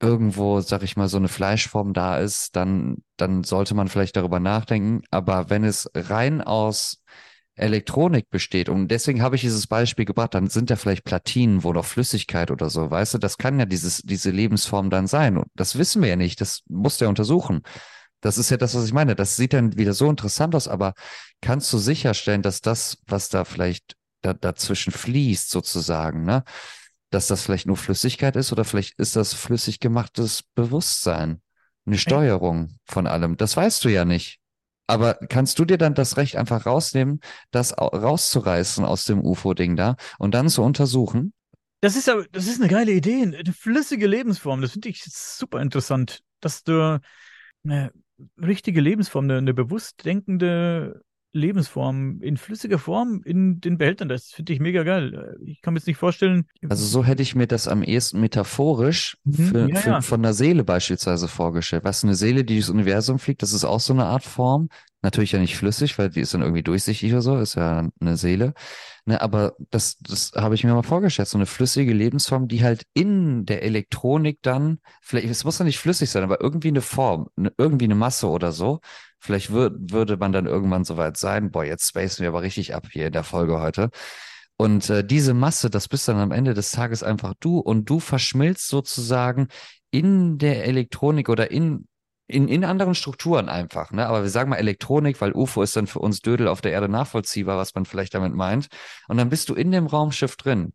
[0.00, 4.38] irgendwo, sag ich mal, so eine Fleischform da ist, dann, dann sollte man vielleicht darüber
[4.40, 5.02] nachdenken.
[5.10, 7.02] Aber wenn es rein aus
[7.54, 11.72] Elektronik besteht, und deswegen habe ich dieses Beispiel gebracht, dann sind da vielleicht Platinen, wo
[11.72, 15.36] noch Flüssigkeit oder so, weißt du, das kann ja dieses, diese Lebensform dann sein.
[15.36, 17.62] Und das wissen wir ja nicht, das muss der untersuchen.
[18.22, 19.16] Das ist ja das, was ich meine.
[19.16, 20.94] Das sieht dann wieder so interessant aus, aber
[21.40, 26.44] kannst du sicherstellen, dass das, was da vielleicht da, dazwischen fließt, sozusagen, ne,
[27.10, 31.42] dass das vielleicht nur Flüssigkeit ist oder vielleicht ist das flüssig gemachtes Bewusstsein,
[31.84, 33.36] eine Steuerung von allem.
[33.36, 34.41] Das weißt du ja nicht.
[34.86, 39.96] Aber kannst du dir dann das Recht einfach rausnehmen, das rauszureißen aus dem UFO-Ding da
[40.18, 41.32] und dann zu untersuchen?
[41.80, 44.60] Das ist ja, das ist eine geile Idee, eine flüssige Lebensform.
[44.60, 47.00] Das finde ich super interessant, dass du
[47.64, 47.92] eine
[48.40, 54.08] richtige Lebensform, eine, eine bewusst denkende Lebensform in flüssiger Form in den Behältern.
[54.08, 55.36] Das finde ich mega geil.
[55.44, 56.46] Ich kann mir jetzt nicht vorstellen.
[56.68, 60.00] Also so hätte ich mir das am ehesten metaphorisch mhm, für, ja, für, ja.
[60.02, 61.84] von der Seele beispielsweise vorgestellt.
[61.84, 64.68] Was eine Seele, die durchs Universum fliegt, das ist auch so eine Art Form.
[65.00, 68.16] Natürlich ja nicht flüssig, weil die ist dann irgendwie durchsichtig oder so, ist ja eine
[68.16, 68.54] Seele.
[69.04, 72.86] Ne, aber das, das habe ich mir mal vorgestellt, so eine flüssige Lebensform, die halt
[72.94, 77.28] in der Elektronik dann, vielleicht, es muss ja nicht flüssig sein, aber irgendwie eine Form,
[77.36, 78.80] eine, irgendwie eine Masse oder so.
[79.22, 82.88] Vielleicht würd, würde man dann irgendwann soweit sein, boah, jetzt spacen wir aber richtig ab
[82.90, 83.90] hier in der Folge heute.
[84.56, 88.00] Und äh, diese Masse, das bist dann am Ende des Tages einfach du und du
[88.00, 89.46] verschmilzt sozusagen
[89.92, 91.86] in der Elektronik oder in
[92.28, 94.06] in, in anderen Strukturen einfach, ne?
[94.06, 96.88] Aber wir sagen mal Elektronik, weil UFO ist dann für uns Dödel auf der Erde
[96.88, 98.68] nachvollziehbar, was man vielleicht damit meint.
[99.08, 100.72] Und dann bist du in dem Raumschiff drin.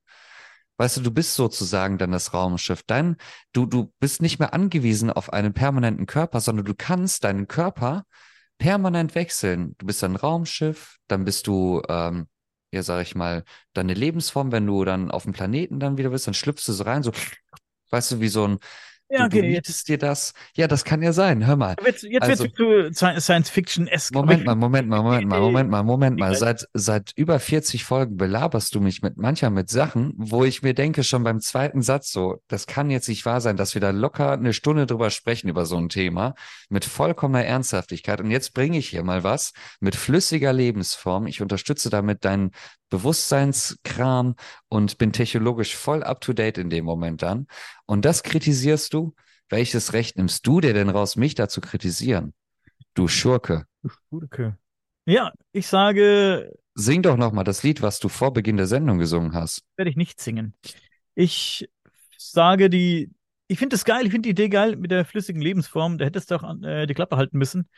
[0.77, 2.83] Weißt du, du bist sozusagen dann das Raumschiff.
[2.85, 3.17] Dein,
[3.53, 8.03] du, du bist nicht mehr angewiesen auf einen permanenten Körper, sondern du kannst deinen Körper
[8.57, 9.75] permanent wechseln.
[9.77, 12.27] Du bist ein Raumschiff, dann bist du, ähm,
[12.71, 13.43] ja, sag ich mal,
[13.73, 16.83] deine Lebensform, wenn du dann auf dem Planeten dann wieder bist, dann schlüpfst du so
[16.83, 17.11] rein, so,
[17.91, 18.59] weißt du, wie so ein,
[19.09, 20.33] ja, okay, du jetzt dir das.
[20.55, 21.45] Ja, das kann ja sein.
[21.45, 21.75] Hör mal.
[21.85, 24.13] Jetzt, jetzt also, wird zu Science Fiction esk.
[24.13, 26.35] Moment mal, Moment mal, Moment mal, Moment mal, Moment mal.
[26.35, 30.73] Seit seit über 40 Folgen belaberst du mich mit mancher mit Sachen, wo ich mir
[30.73, 33.91] denke schon beim zweiten Satz so, das kann jetzt nicht wahr sein, dass wir da
[33.91, 36.35] locker eine Stunde drüber sprechen über so ein Thema
[36.69, 38.19] mit vollkommener Ernsthaftigkeit.
[38.19, 41.27] Und jetzt bringe ich hier mal was mit flüssiger Lebensform.
[41.27, 42.51] Ich unterstütze damit deinen
[42.89, 44.35] Bewusstseinskram
[44.69, 47.47] und bin technologisch voll up to date in dem Moment dann.
[47.85, 49.13] Und das kritisierst du?
[49.49, 52.33] Welches Recht nimmst du dir denn raus, mich da zu kritisieren?
[52.93, 53.65] Du Schurke.
[53.81, 54.57] Du Schurke.
[55.05, 56.51] Ja, ich sage.
[56.75, 59.63] Sing doch nochmal das Lied, was du vor Beginn der Sendung gesungen hast.
[59.77, 60.53] Werde ich nicht singen.
[61.15, 61.67] Ich
[62.17, 63.09] sage die,
[63.47, 65.97] ich finde das geil, ich finde die Idee geil mit der flüssigen Lebensform.
[65.97, 67.69] Da hättest du auch äh, die Klappe halten müssen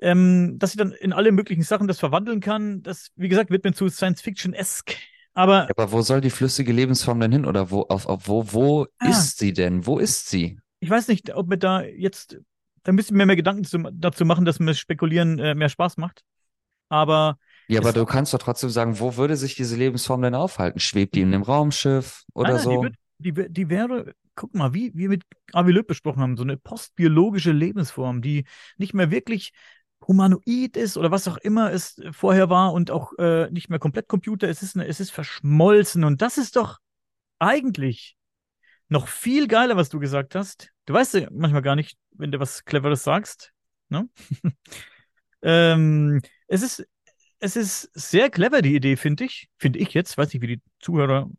[0.00, 2.82] ähm, dass sie dann in alle möglichen Sachen das verwandeln kann.
[2.82, 4.96] Das, wie gesagt, wird mir zu Science-Fiction-esque.
[5.34, 7.46] Aber, aber wo soll die flüssige Lebensform denn hin?
[7.46, 9.86] Oder wo, auf, auf wo, wo ah, ist sie denn?
[9.86, 10.58] Wo ist sie?
[10.80, 12.38] Ich weiß nicht, ob wir da jetzt,
[12.82, 16.22] da müssen wir mehr Gedanken zu, dazu machen, dass mir Spekulieren äh, mehr Spaß macht.
[16.88, 17.38] Aber.
[17.68, 20.80] Ja, aber du kannst doch trotzdem sagen, wo würde sich diese Lebensform denn aufhalten?
[20.80, 22.70] Schwebt die in einem Raumschiff oder nein, so?
[23.18, 26.44] Die, wird, die, die wäre, guck mal, wie wir mit Avi Löb besprochen haben, so
[26.44, 28.44] eine postbiologische Lebensform, die
[28.78, 29.52] nicht mehr wirklich
[30.06, 34.08] humanoid ist oder was auch immer es vorher war und auch äh, nicht mehr komplett
[34.08, 34.48] Computer.
[34.48, 36.78] Es ist, eine, es ist verschmolzen und das ist doch
[37.38, 38.16] eigentlich
[38.88, 40.70] noch viel geiler, was du gesagt hast.
[40.86, 43.52] Du weißt ja manchmal gar nicht, wenn du was Cleveres sagst.
[43.90, 44.08] Ne?
[45.42, 46.86] ähm, es ist
[47.40, 49.48] es ist sehr clever, die Idee, finde ich.
[49.58, 50.18] Finde ich jetzt.
[50.18, 51.30] Weiß nicht, wie die Zuhörer,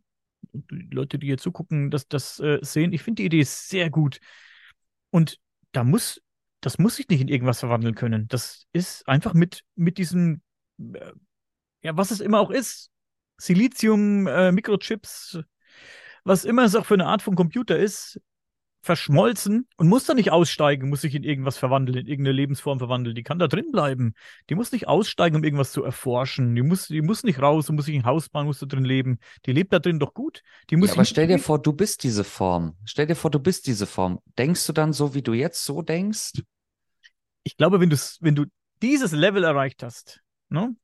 [0.53, 2.93] die Leute, die hier zugucken, das, das äh, sehen.
[2.93, 4.19] Ich finde die Idee sehr gut.
[5.09, 5.39] Und
[5.71, 6.21] da muss
[6.61, 8.27] das muss sich nicht in irgendwas verwandeln können.
[8.27, 10.41] Das ist einfach mit, mit diesem,
[10.77, 11.11] äh,
[11.81, 12.91] ja, was es immer auch ist,
[13.37, 15.39] Silizium, äh, Mikrochips,
[16.23, 18.19] was immer es auch für eine Art von Computer ist,
[18.81, 23.15] verschmolzen und muss da nicht aussteigen, muss sich in irgendwas verwandeln, in irgendeine Lebensform verwandeln.
[23.15, 24.13] Die kann da drin bleiben.
[24.49, 26.55] Die muss nicht aussteigen, um irgendwas zu erforschen.
[26.55, 28.85] Die muss, die muss nicht raus und muss sich ein Haus bauen, muss da drin
[28.85, 29.19] leben.
[29.45, 30.43] Die lebt da drin doch gut.
[30.69, 32.75] Die muss ja, aber stell dir vor, du bist diese Form.
[32.85, 34.19] Stell dir vor, du bist diese Form.
[34.37, 36.41] Denkst du dann so, wie du jetzt so denkst?
[37.43, 38.45] Ich glaube, wenn du, wenn du
[38.81, 40.75] dieses Level erreicht hast, ne,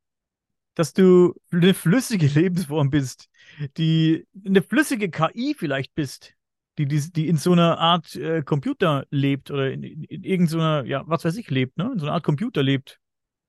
[0.74, 3.30] dass du eine flüssige Lebensform bist,
[3.78, 6.36] die eine flüssige KI vielleicht bist,
[6.78, 10.84] die, die, die in so einer Art äh, Computer lebt oder in, in, in irgendeiner,
[10.86, 11.92] ja, was weiß ich, lebt, ne?
[11.94, 13.00] In so einer Art Computer lebt.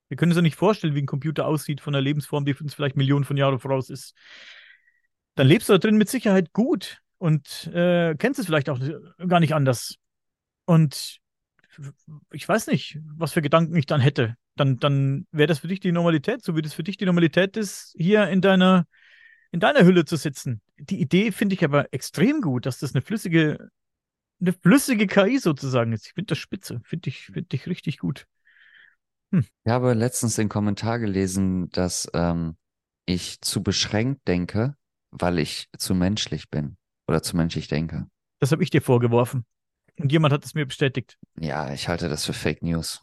[0.09, 2.75] Wir können uns ja nicht vorstellen, wie ein Computer aussieht von einer Lebensform, die uns
[2.75, 4.15] vielleicht Millionen von Jahren voraus ist.
[5.35, 8.79] Dann lebst du da drin mit Sicherheit gut und äh, kennst es vielleicht auch
[9.27, 9.97] gar nicht anders.
[10.65, 11.19] Und
[12.33, 14.37] ich weiß nicht, was für Gedanken ich dann hätte.
[14.55, 17.57] Dann, dann wäre das für dich die Normalität, so wie das für dich die Normalität
[17.57, 18.87] ist, hier in deiner
[19.57, 20.61] in deiner Hülle zu sitzen.
[20.77, 23.71] Die Idee finde ich aber extrem gut, dass das eine flüssige,
[24.39, 26.07] eine flüssige KI sozusagen ist.
[26.07, 28.27] Ich finde das spitze, finde ich, finde ich richtig gut.
[29.33, 29.47] Hm.
[29.65, 32.59] Ich habe letztens den Kommentar gelesen, dass ähm,
[33.07, 34.77] ich zu beschränkt denke,
[35.11, 36.77] weil ich zu menschlich bin
[37.09, 38.07] oder zu menschlich denke.
[38.41, 39.47] Das habe ich dir vorgeworfen.
[39.99, 41.17] Und jemand hat es mir bestätigt.
[41.41, 43.01] Ja, ich halte das für Fake News.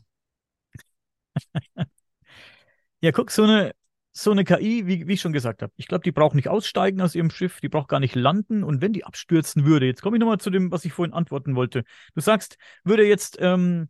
[3.01, 3.73] ja, guck, so eine,
[4.16, 7.01] so eine KI, wie, wie ich schon gesagt habe, ich glaube, die braucht nicht aussteigen
[7.01, 8.64] aus ihrem Schiff, die braucht gar nicht landen.
[8.64, 11.55] Und wenn die abstürzen würde, jetzt komme ich nochmal zu dem, was ich vorhin antworten
[11.55, 11.84] wollte.
[12.14, 13.89] Du sagst, würde jetzt ähm,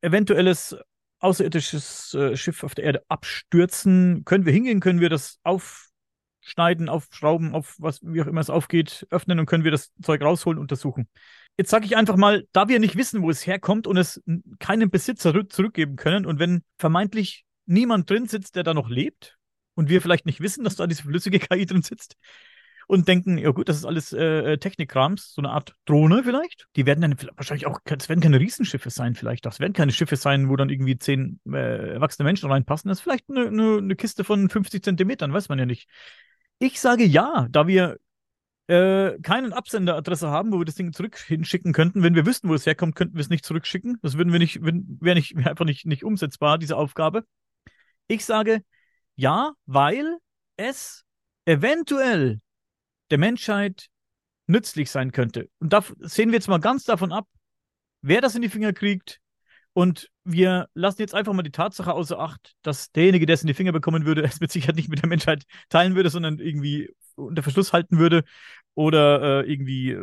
[0.00, 0.74] eventuelles
[1.18, 7.54] außerirdisches äh, Schiff auf der Erde abstürzen, können wir hingehen, können wir das aufschneiden, aufschrauben,
[7.54, 11.08] auf was, wie auch immer es aufgeht, öffnen und können wir das Zeug rausholen, untersuchen.
[11.58, 14.22] Jetzt sage ich einfach mal, da wir nicht wissen, wo es herkommt und es
[14.60, 19.38] keinem Besitzer zurückgeben können und wenn vermeintlich niemand drin sitzt, der da noch lebt
[19.74, 22.16] und wir vielleicht nicht wissen, dass da diese flüssige KI drin sitzt
[22.90, 26.66] und denken, ja gut, das ist alles äh, Technikkrams, so eine Art Drohne vielleicht.
[26.74, 29.46] Die werden dann wahrscheinlich auch, das werden keine Riesenschiffe sein vielleicht.
[29.46, 32.88] Das werden keine Schiffe sein, wo dann irgendwie zehn äh, erwachsene Menschen reinpassen.
[32.88, 35.88] Das ist vielleicht eine, eine, eine Kiste von 50 Zentimetern, weiß man ja nicht.
[36.58, 37.98] Ich sage ja, da wir
[38.66, 42.02] äh, keinen Absenderadresse haben, wo wir das Ding zurück hinschicken könnten.
[42.02, 43.98] Wenn wir wüssten, wo es herkommt, könnten wir es nicht zurückschicken.
[44.02, 47.24] Das würden wir nicht, wäre nicht, wäre einfach nicht, nicht umsetzbar, diese Aufgabe.
[48.10, 48.64] Ich sage
[49.14, 50.18] ja, weil
[50.56, 51.04] es
[51.44, 52.40] eventuell
[53.12, 53.86] der Menschheit
[54.48, 55.48] nützlich sein könnte.
[55.60, 57.28] Und da sehen wir jetzt mal ganz davon ab,
[58.02, 59.20] wer das in die Finger kriegt.
[59.74, 63.46] Und wir lassen jetzt einfach mal die Tatsache außer Acht, dass derjenige, der es in
[63.46, 66.92] die Finger bekommen würde, es mit Sicherheit nicht mit der Menschheit teilen würde, sondern irgendwie
[67.14, 68.24] unter Verschluss halten würde
[68.74, 69.96] oder äh, irgendwie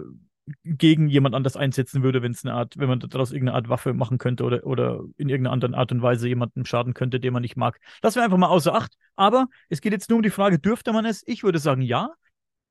[0.63, 3.93] gegen jemand anders einsetzen würde, wenn es eine Art, wenn man daraus irgendeine Art Waffe
[3.93, 7.41] machen könnte oder, oder in irgendeiner anderen Art und Weise jemandem schaden könnte, den man
[7.41, 7.79] nicht mag.
[8.01, 8.93] Lassen wir einfach mal außer Acht.
[9.15, 11.23] Aber es geht jetzt nur um die Frage, dürfte man es?
[11.25, 12.11] Ich würde sagen ja,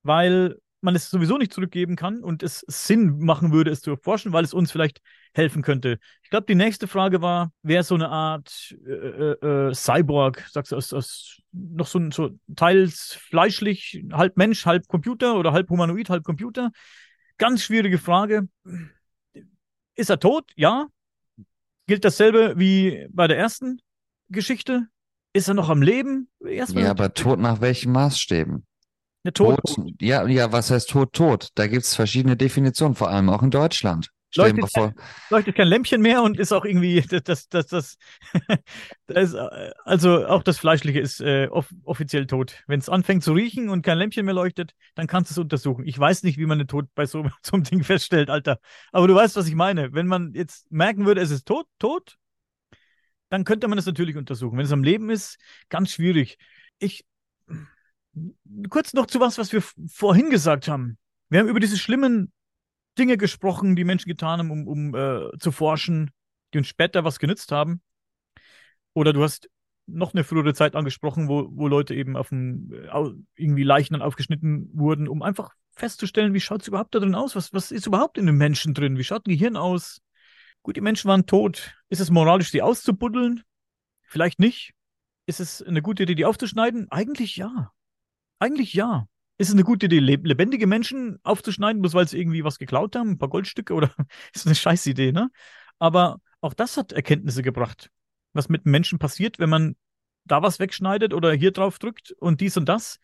[0.03, 4.33] weil man es sowieso nicht zurückgeben kann und es Sinn machen würde, es zu erforschen,
[4.33, 5.01] weil es uns vielleicht
[5.35, 5.99] helfen könnte.
[6.23, 10.73] Ich glaube, die nächste Frage war, wäre so eine Art äh, äh, äh, Cyborg, sagst
[10.73, 16.09] du, aus, aus noch so, so teils fleischlich, halb Mensch, halb Computer oder halb Humanoid,
[16.09, 16.71] halb Computer.
[17.39, 18.49] Ganz schwierige Frage.
[19.95, 20.51] Ist er tot?
[20.57, 20.89] Ja.
[21.87, 23.81] Gilt dasselbe wie bei der ersten
[24.29, 24.89] Geschichte?
[25.33, 26.29] Ist er noch am Leben?
[26.45, 28.67] Erstmal ja, aber tot nach welchen Maßstäben?
[29.25, 29.93] Ja, tot, tot.
[30.01, 31.51] Ja, ja, was heißt tot, tot?
[31.55, 34.11] Da gibt es verschiedene Definitionen, vor allem auch in Deutschland.
[34.35, 34.95] Leuchtet, kein,
[35.31, 37.97] leuchtet kein Lämpchen mehr und ist auch irgendwie, das, das, das,
[39.07, 42.63] das, äh, also auch das Fleischliche ist äh, off offiziell tot.
[42.67, 45.87] Wenn es anfängt zu riechen und kein Lämpchen mehr leuchtet, dann kannst du es untersuchen.
[45.87, 48.59] Ich weiß nicht, wie man den Tod bei so, so einem Ding feststellt, Alter.
[48.93, 49.93] Aber du weißt, was ich meine.
[49.93, 52.17] Wenn man jetzt merken würde, es ist tot, tot,
[53.29, 54.59] dann könnte man es natürlich untersuchen.
[54.59, 56.39] Wenn es am Leben ist, ganz schwierig.
[56.79, 57.05] Ich,
[58.69, 60.99] kurz noch zu was, was wir vorhin gesagt haben.
[61.29, 62.33] Wir haben über diese schlimmen
[62.99, 66.11] Dinge gesprochen, die Menschen getan haben, um, um äh, zu forschen,
[66.53, 67.83] die uns später was genützt haben.
[68.95, 69.49] Oder du hast
[69.87, 72.89] noch eine frühere Zeit angesprochen, wo, wo Leute eben auf dem, äh,
[73.37, 77.37] irgendwie Leichen dann aufgeschnitten wurden, um einfach festzustellen, wie schaut es überhaupt da drin aus?
[77.37, 78.99] Was, was ist überhaupt in dem Menschen drin?
[78.99, 80.01] Wie schaut ein Gehirn aus?
[80.63, 81.77] Gut, die Menschen waren tot.
[81.89, 83.43] Ist es moralisch, sie auszubuddeln?
[84.03, 84.73] Vielleicht nicht.
[85.27, 86.91] Ist es eine gute Idee, die aufzuschneiden?
[86.91, 87.73] Eigentlich ja.
[88.39, 89.07] Eigentlich ja.
[89.39, 93.11] Ist es eine gute Idee, lebendige Menschen aufzuschneiden, bloß weil sie irgendwie was geklaut haben,
[93.11, 93.91] ein paar Goldstücke oder
[94.35, 95.31] ist eine Scheißidee, ne?
[95.79, 97.91] Aber auch das hat Erkenntnisse gebracht,
[98.33, 99.77] was mit Menschen passiert, wenn man
[100.25, 102.99] da was wegschneidet oder hier drauf drückt und dies und das.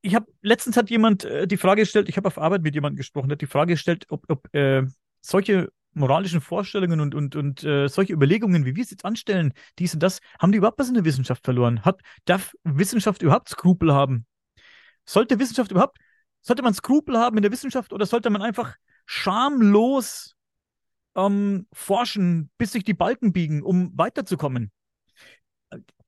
[0.00, 2.96] Ich habe letztens hat jemand äh, die Frage gestellt, ich habe auf Arbeit mit jemandem
[2.96, 4.84] gesprochen, der hat die Frage gestellt, ob, ob äh,
[5.20, 9.94] solche moralischen Vorstellungen und, und, und äh, solche Überlegungen, wie wir es jetzt anstellen, dies
[9.94, 11.84] und das, haben die überhaupt was in der Wissenschaft verloren?
[11.84, 14.26] Hat, darf Wissenschaft überhaupt Skrupel haben?
[15.08, 15.98] Sollte Wissenschaft überhaupt,
[16.42, 20.36] sollte man Skrupel haben in der Wissenschaft oder sollte man einfach schamlos
[21.16, 24.70] ähm, forschen, bis sich die Balken biegen, um weiterzukommen.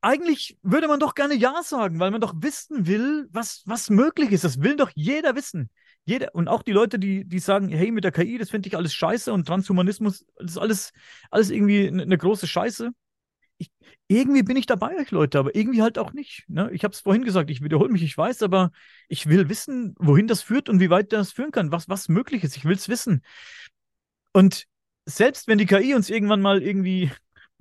[0.02, 4.32] Eigentlich würde man doch gerne Ja sagen, weil man doch wissen will, was, was möglich
[4.32, 4.44] ist.
[4.44, 5.70] Das will doch jeder wissen.
[6.04, 8.76] Jeder, und auch die Leute, die, die sagen, hey, mit der KI, das finde ich
[8.76, 10.92] alles scheiße und Transhumanismus, das ist alles,
[11.30, 12.90] alles irgendwie eine, eine große Scheiße.
[13.60, 13.70] Ich,
[14.08, 16.44] irgendwie bin ich dabei euch, Leute, aber irgendwie halt auch nicht.
[16.48, 16.70] Ne?
[16.72, 18.72] Ich habe es vorhin gesagt, ich wiederhole mich, ich weiß, aber
[19.08, 22.42] ich will wissen, wohin das führt und wie weit das führen kann, was, was möglich
[22.42, 22.56] ist.
[22.56, 23.22] Ich will es wissen.
[24.32, 24.66] Und
[25.04, 27.10] selbst wenn die KI uns irgendwann mal irgendwie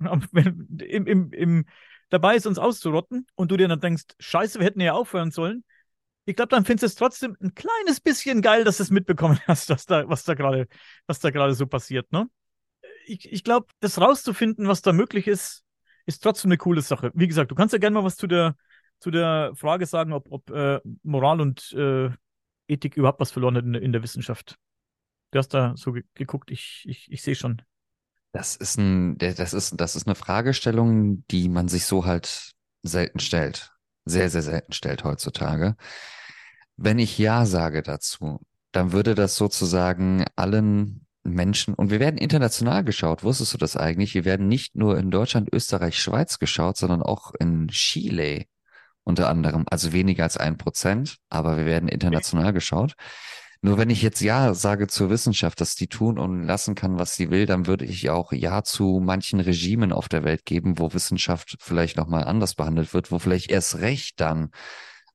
[0.00, 1.64] im, im, im,
[2.08, 5.64] dabei ist, uns auszurotten und du dir dann denkst, scheiße, wir hätten ja aufhören sollen,
[6.24, 9.38] ich glaube, dann findest du es trotzdem ein kleines bisschen geil, dass du es mitbekommen
[9.46, 10.68] hast, was da, was da gerade,
[11.06, 12.28] was da gerade so passiert, ne?
[13.06, 15.64] Ich, ich glaube, das rauszufinden, was da möglich ist,
[16.14, 17.10] ist trotzdem eine coole Sache.
[17.14, 18.56] Wie gesagt, du kannst ja gerne mal was zu der,
[18.98, 22.10] zu der Frage sagen, ob, ob äh, Moral und äh,
[22.68, 24.56] Ethik überhaupt was verloren hat in, in der Wissenschaft.
[25.30, 27.62] Du hast da so ge geguckt, ich, ich, ich sehe schon.
[28.32, 32.52] Das ist ein, das ist, das ist eine Fragestellung, die man sich so halt
[32.82, 33.72] selten stellt.
[34.04, 35.76] Sehr, sehr selten stellt heutzutage.
[36.76, 38.40] Wenn ich Ja sage dazu,
[38.72, 44.14] dann würde das sozusagen allen Menschen, und wir werden international geschaut, wusstest du das eigentlich?
[44.14, 48.44] Wir werden nicht nur in Deutschland, Österreich, Schweiz geschaut, sondern auch in Chile
[49.04, 49.64] unter anderem.
[49.70, 52.94] Also weniger als ein Prozent, aber wir werden international geschaut.
[53.62, 57.16] Nur wenn ich jetzt Ja sage zur Wissenschaft, dass die tun und lassen kann, was
[57.16, 60.94] sie will, dann würde ich auch Ja zu manchen Regimen auf der Welt geben, wo
[60.94, 64.50] Wissenschaft vielleicht nochmal anders behandelt wird, wo vielleicht erst recht dann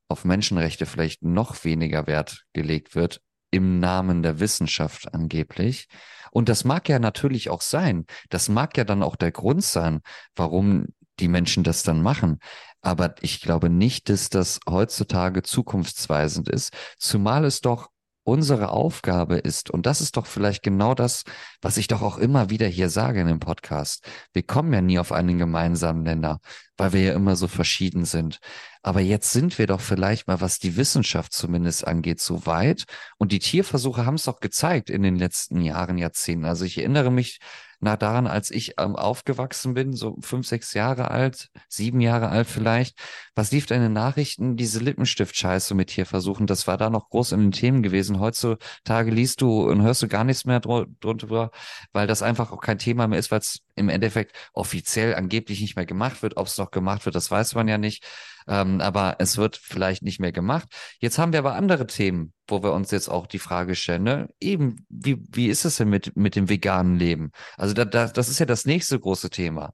[0.08, 3.22] auf Menschenrechte vielleicht noch weniger Wert gelegt wird,
[3.56, 5.88] im Namen der Wissenschaft angeblich.
[6.32, 8.06] Und das mag ja natürlich auch sein.
[8.30, 10.01] Das mag ja dann auch der Grund sein,
[10.36, 10.88] warum
[11.20, 12.39] die Menschen das dann machen.
[12.82, 17.89] Aber ich glaube nicht, dass das heutzutage zukunftsweisend ist, zumal es doch
[18.26, 21.23] unsere Aufgabe ist, und das ist doch vielleicht genau das,
[21.61, 24.03] was ich doch auch immer wieder hier sage in dem Podcast.
[24.34, 26.39] Wir kommen ja nie auf einen gemeinsamen Nenner,
[26.76, 28.39] weil wir ja immer so verschieden sind.
[28.82, 32.86] Aber jetzt sind wir doch vielleicht mal, was die Wissenschaft zumindest angeht, so weit.
[33.17, 36.45] Und die Tierversuche haben es doch gezeigt in den letzten Jahren, Jahrzehnten.
[36.45, 37.39] Also ich erinnere mich
[37.80, 42.47] nah daran, als ich ähm, aufgewachsen bin, so fünf, sechs Jahre alt, sieben Jahre alt
[42.47, 42.97] vielleicht.
[43.38, 44.55] Was lief in den Nachrichten?
[44.55, 48.21] Diese Lippenstift-Scheiße mit Tierversuchen, das war da noch groß in den Themen gewesen.
[48.21, 51.51] Heutzutage liest du und hörst du gar nichts mehr drunter,
[51.91, 55.75] weil das einfach auch kein Thema mehr ist, weil es im Endeffekt offiziell angeblich nicht
[55.75, 56.38] mehr gemacht wird.
[56.38, 58.05] Ob es noch gemacht wird, das weiß man ja nicht.
[58.47, 60.69] Ähm, aber es wird vielleicht nicht mehr gemacht.
[60.99, 64.29] Jetzt haben wir aber andere Themen, wo wir uns jetzt auch die Frage stellen, ne?
[64.39, 67.31] Eben, wie, wie ist es denn mit, mit dem veganen Leben?
[67.57, 69.73] Also da, da, das ist ja das nächste große Thema.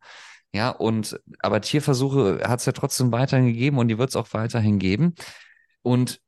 [0.54, 4.34] Ja, und aber Tierversuche hat es ja trotzdem weiterhin gegeben und die wird es auch
[4.34, 5.16] weiterhin geben.
[5.82, 6.22] Und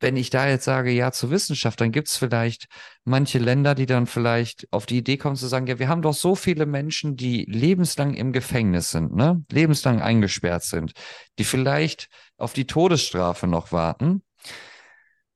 [0.00, 2.66] wenn ich da jetzt sage, ja zur Wissenschaft, dann gibt es vielleicht
[3.04, 6.14] manche Länder, die dann vielleicht auf die Idee kommen zu sagen, ja, wir haben doch
[6.14, 10.92] so viele Menschen, die lebenslang im Gefängnis sind, ne, lebenslang eingesperrt sind,
[11.38, 12.08] die vielleicht
[12.38, 14.22] auf die Todesstrafe noch warten.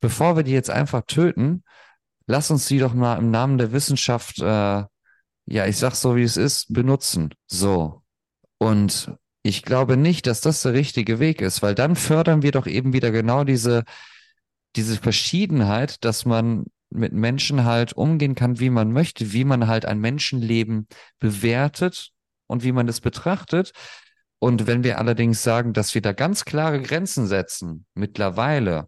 [0.00, 1.62] Bevor wir die jetzt einfach töten,
[2.26, 4.84] lass uns die doch mal im Namen der Wissenschaft, äh,
[5.46, 7.34] ja, ich sag so wie es ist, benutzen.
[7.46, 8.03] So.
[8.64, 9.12] Und
[9.42, 12.94] ich glaube nicht, dass das der richtige Weg ist, weil dann fördern wir doch eben
[12.94, 13.84] wieder genau diese
[14.76, 19.84] diese Verschiedenheit, dass man mit Menschen halt umgehen kann, wie man möchte, wie man halt
[19.84, 20.88] ein Menschenleben
[21.18, 22.10] bewertet
[22.46, 23.72] und wie man es betrachtet.
[24.38, 28.86] Und wenn wir allerdings sagen, dass wir da ganz klare Grenzen setzen, mittlerweile,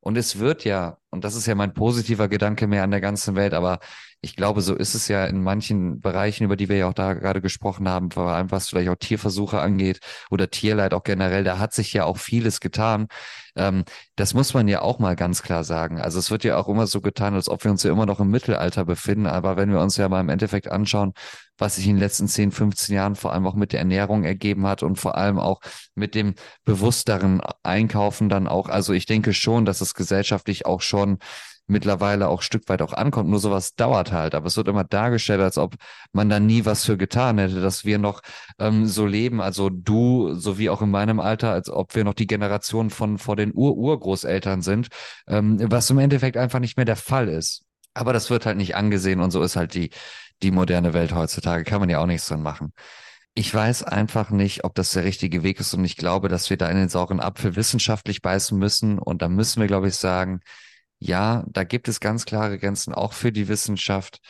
[0.00, 3.34] und es wird ja, und das ist ja mein positiver Gedanke mehr an der ganzen
[3.36, 3.80] Welt, aber
[4.22, 7.14] ich glaube, so ist es ja in manchen Bereichen, über die wir ja auch da
[7.14, 10.00] gerade gesprochen haben, vor allem was vielleicht auch Tierversuche angeht
[10.30, 13.08] oder Tierleid auch generell, da hat sich ja auch vieles getan.
[13.56, 13.84] Ähm,
[14.16, 16.00] das muss man ja auch mal ganz klar sagen.
[16.00, 18.20] Also es wird ja auch immer so getan, als ob wir uns ja immer noch
[18.20, 19.26] im Mittelalter befinden.
[19.26, 21.14] Aber wenn wir uns ja mal im Endeffekt anschauen,
[21.58, 24.66] was sich in den letzten 10, 15 Jahren vor allem auch mit der Ernährung ergeben
[24.66, 25.60] hat und vor allem auch
[25.94, 26.34] mit dem
[26.64, 28.68] bewussteren Einkaufen dann auch.
[28.68, 30.99] Also ich denke schon, dass es gesellschaftlich auch schon
[31.70, 33.30] mittlerweile auch Stück weit auch ankommt.
[33.30, 34.34] Nur sowas dauert halt.
[34.34, 35.76] Aber es wird immer dargestellt, als ob
[36.12, 38.20] man da nie was für getan hätte, dass wir noch
[38.58, 39.40] ähm, so leben.
[39.40, 43.36] Also du, sowie auch in meinem Alter, als ob wir noch die Generation von vor
[43.36, 44.88] den Ur-Urgroßeltern sind,
[45.28, 47.62] ähm, was im Endeffekt einfach nicht mehr der Fall ist.
[47.94, 49.90] Aber das wird halt nicht angesehen und so ist halt die,
[50.42, 51.64] die moderne Welt heutzutage.
[51.64, 52.72] Kann man ja auch nichts dran machen.
[53.34, 56.56] Ich weiß einfach nicht, ob das der richtige Weg ist und ich glaube, dass wir
[56.56, 60.40] da in den sauren Apfel wissenschaftlich beißen müssen und da müssen wir, glaube ich, sagen,
[61.00, 64.20] ja, da gibt es ganz klare Grenzen auch für die Wissenschaft.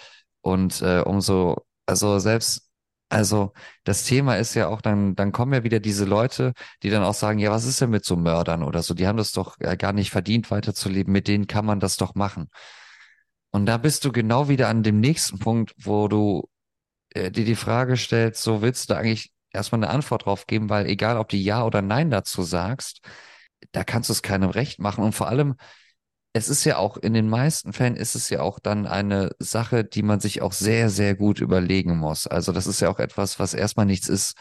[0.40, 2.70] Und äh, umso, also selbst,
[3.08, 3.52] also
[3.84, 7.14] das Thema ist ja auch, dann, dann kommen ja wieder diese Leute, die dann auch
[7.14, 8.94] sagen, ja, was ist denn mit so Mördern oder so?
[8.94, 11.12] Die haben das doch äh, gar nicht verdient, weiterzuleben.
[11.12, 12.48] Mit denen kann man das doch machen.
[13.50, 16.48] Und da bist du genau wieder an dem nächsten Punkt, wo du
[17.10, 20.70] äh, dir die Frage stellst, so willst du da eigentlich erstmal eine Antwort drauf geben,
[20.70, 23.00] weil egal, ob du Ja oder Nein dazu sagst,
[23.72, 25.04] da kannst du es keinem recht machen.
[25.04, 25.56] Und vor allem,
[26.33, 29.85] es ist ja auch, in den meisten Fällen ist es ja auch dann eine Sache,
[29.85, 32.26] die man sich auch sehr, sehr gut überlegen muss.
[32.26, 34.35] Also das ist ja auch etwas, was erstmal nichts ist,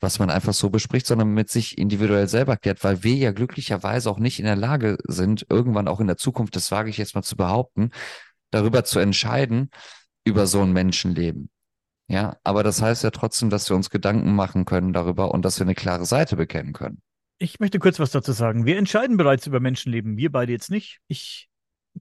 [0.00, 4.10] was man einfach so bespricht, sondern mit sich individuell selber klärt, weil wir ja glücklicherweise
[4.10, 7.14] auch nicht in der Lage sind, irgendwann auch in der Zukunft, das wage ich jetzt
[7.14, 7.90] mal zu behaupten,
[8.50, 9.70] darüber zu entscheiden,
[10.24, 11.50] über so ein Menschenleben.
[12.08, 15.58] Ja, aber das heißt ja trotzdem, dass wir uns Gedanken machen können darüber und dass
[15.58, 17.02] wir eine klare Seite bekennen können.
[17.42, 18.66] Ich möchte kurz was dazu sagen.
[18.66, 21.00] Wir entscheiden bereits über Menschenleben, wir beide jetzt nicht.
[21.08, 21.48] Ich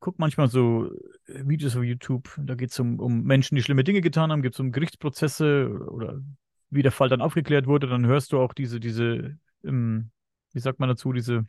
[0.01, 0.91] gucke manchmal so
[1.27, 4.53] Videos auf YouTube, da geht es um, um Menschen, die schlimme Dinge getan haben, geht
[4.53, 6.19] es um Gerichtsprozesse oder
[6.69, 10.11] wie der Fall dann aufgeklärt wurde, dann hörst du auch diese, diese, ähm,
[10.51, 11.47] wie sagt man dazu, diese,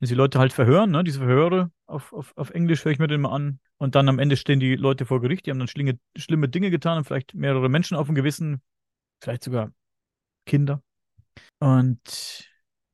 [0.00, 1.04] diese Leute halt verhören, ne?
[1.04, 3.60] diese Verhöre auf, auf, auf Englisch höre ich mir den mal an.
[3.76, 6.70] Und dann am Ende stehen die Leute vor Gericht, die haben dann schlinge, schlimme Dinge
[6.70, 8.62] getan und vielleicht mehrere Menschen auf dem Gewissen,
[9.20, 9.72] vielleicht sogar
[10.46, 10.82] Kinder.
[11.58, 12.49] Und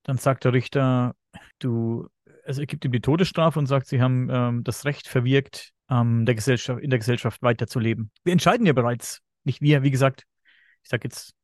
[0.07, 1.16] dann sagt der Richter,
[1.59, 2.09] du,
[2.44, 6.24] also er gibt ihm die Todesstrafe und sagt, sie haben ähm, das Recht verwirkt, ähm,
[6.24, 8.12] der Gesellschaft, in der Gesellschaft weiterzuleben.
[8.22, 10.24] Wir entscheiden ja bereits, nicht wir, wie gesagt,
[10.84, 11.34] ich sage jetzt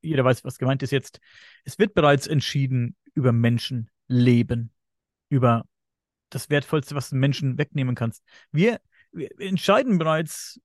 [0.00, 1.20] jeder weiß, was gemeint ist jetzt.
[1.64, 4.72] Es wird bereits entschieden über Menschenleben,
[5.28, 5.64] über
[6.28, 8.24] das Wertvollste, was du Menschen wegnehmen kannst.
[8.50, 8.80] Wir,
[9.12, 10.60] wir entscheiden bereits,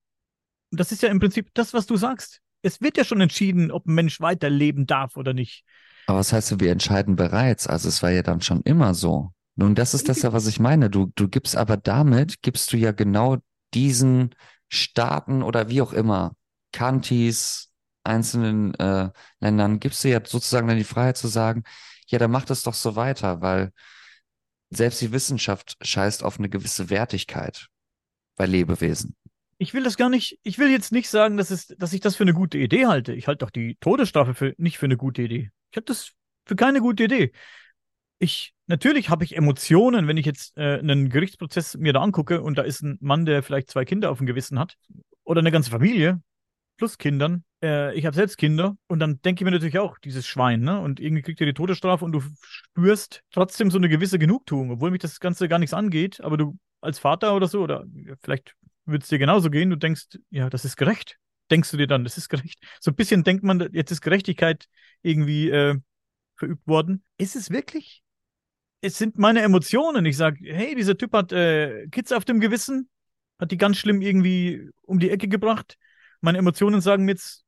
[0.72, 2.40] das ist ja im Prinzip das, was du sagst.
[2.62, 5.64] Es wird ja schon entschieden, ob ein Mensch weiterleben darf oder nicht.
[6.06, 7.66] Aber was heißt, wir entscheiden bereits?
[7.66, 9.32] Also es war ja dann schon immer so.
[9.56, 10.90] Nun, das ist das ja, was ich meine.
[10.90, 13.38] Du, du gibst aber damit, gibst du ja genau
[13.72, 14.34] diesen
[14.68, 16.34] Staaten oder wie auch immer,
[16.72, 17.70] Kantis,
[18.02, 21.62] einzelnen äh, Ländern gibst du ja sozusagen dann die Freiheit zu sagen,
[22.06, 23.72] ja, dann mach das doch so weiter, weil
[24.70, 27.68] selbst die Wissenschaft scheißt auf eine gewisse Wertigkeit
[28.36, 29.16] bei Lebewesen.
[29.58, 32.16] Ich will das gar nicht, ich will jetzt nicht sagen, dass, es, dass ich das
[32.16, 33.12] für eine gute Idee halte.
[33.12, 35.50] Ich halte doch die Todesstrafe für, nicht für eine gute Idee.
[35.74, 36.12] Ich habe das
[36.46, 37.32] für keine gute Idee.
[38.18, 42.56] Ich, natürlich habe ich Emotionen, wenn ich jetzt äh, einen Gerichtsprozess mir da angucke und
[42.56, 44.76] da ist ein Mann, der vielleicht zwei Kinder auf dem Gewissen hat
[45.24, 46.22] oder eine ganze Familie
[46.76, 50.26] plus Kindern äh, ich habe selbst Kinder und dann denke ich mir natürlich auch, dieses
[50.26, 50.80] Schwein, ne?
[50.80, 54.90] Und irgendwie kriegt ihr die Todesstrafe und du spürst trotzdem so eine gewisse Genugtuung, obwohl
[54.90, 57.84] mich das Ganze gar nichts angeht, aber du als Vater oder so, oder
[58.22, 58.54] vielleicht
[58.84, 61.16] würde es dir genauso gehen, du denkst, ja, das ist gerecht.
[61.50, 62.58] Denkst du dir dann, das ist gerecht?
[62.80, 64.66] So ein bisschen denkt man, jetzt ist Gerechtigkeit
[65.02, 65.76] irgendwie äh,
[66.36, 67.04] verübt worden.
[67.18, 68.02] Ist es wirklich?
[68.80, 70.04] Es sind meine Emotionen.
[70.06, 72.88] Ich sage, hey, dieser Typ hat äh, Kids auf dem Gewissen,
[73.38, 75.78] hat die ganz schlimm irgendwie um die Ecke gebracht.
[76.20, 77.44] Meine Emotionen sagen mir jetzt,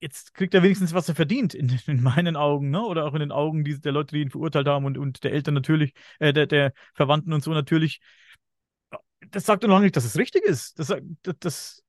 [0.00, 2.82] jetzt kriegt er wenigstens, was er verdient, in, in meinen Augen, ne?
[2.82, 5.32] Oder auch in den Augen die, der Leute, die ihn verurteilt haben und, und der
[5.32, 8.00] Eltern natürlich, äh, der, der Verwandten und so natürlich.
[9.30, 10.78] Das sagt doch noch nicht, dass es richtig ist.
[10.78, 11.84] Das, das, das,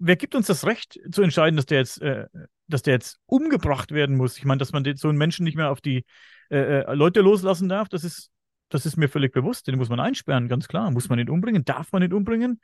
[0.00, 2.26] wer gibt uns das Recht zu entscheiden, dass der jetzt, äh,
[2.66, 4.36] dass der jetzt umgebracht werden muss?
[4.38, 6.04] Ich meine, dass man so einen Menschen nicht mehr auf die
[6.50, 8.30] äh, äh, Leute loslassen darf, das ist,
[8.70, 9.68] das ist mir völlig bewusst.
[9.68, 10.90] Den muss man einsperren, ganz klar.
[10.90, 11.64] Muss man ihn umbringen?
[11.64, 12.60] Darf man ihn umbringen?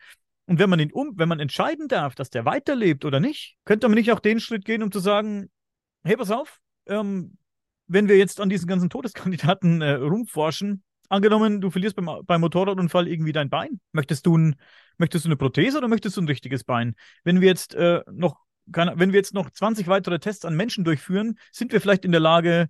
[0.46, 3.88] Und wenn man ihn um, wenn man entscheiden darf, dass der weiterlebt oder nicht, könnte
[3.88, 5.50] man nicht auch den Schritt gehen, um zu sagen,
[6.04, 7.36] hey, pass auf, ähm,
[7.88, 13.08] wenn wir jetzt an diesen ganzen Todeskandidaten äh, rumforschen, angenommen, du verlierst beim, beim Motorradunfall
[13.08, 14.56] irgendwie dein Bein, möchtest du, ein,
[14.98, 16.94] möchtest du eine Prothese oder möchtest du ein richtiges Bein?
[17.24, 20.84] Wenn wir jetzt äh, noch kann, wenn wir jetzt noch 20 weitere Tests an Menschen
[20.84, 22.68] durchführen, sind wir vielleicht in der Lage,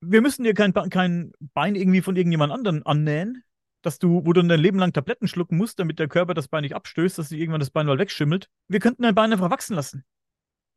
[0.00, 3.42] wir müssen dir kein, kein Bein irgendwie von irgendjemand anderen annähen,
[3.82, 6.62] dass du, wo du dein Leben lang Tabletten schlucken musst, damit der Körper das Bein
[6.62, 8.48] nicht abstößt, dass sich irgendwann das Bein mal wegschimmelt.
[8.68, 10.04] Wir könnten dein Bein einfach wachsen lassen.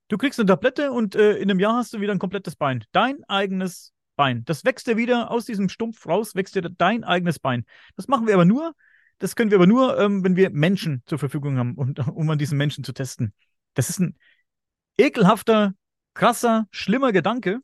[0.07, 2.83] Du kriegst eine Tablette und äh, in einem Jahr hast du wieder ein komplettes Bein.
[2.91, 4.43] Dein eigenes Bein.
[4.45, 7.65] Das wächst dir wieder aus diesem Stumpf raus, wächst dir dein eigenes Bein.
[7.95, 8.73] Das machen wir aber nur,
[9.21, 12.37] das können wir aber nur, ähm, wenn wir Menschen zur Verfügung haben, und, um an
[12.37, 13.33] diesen Menschen zu testen.
[13.73, 14.17] Das ist ein
[14.97, 15.73] ekelhafter,
[16.13, 17.59] krasser, schlimmer Gedanke.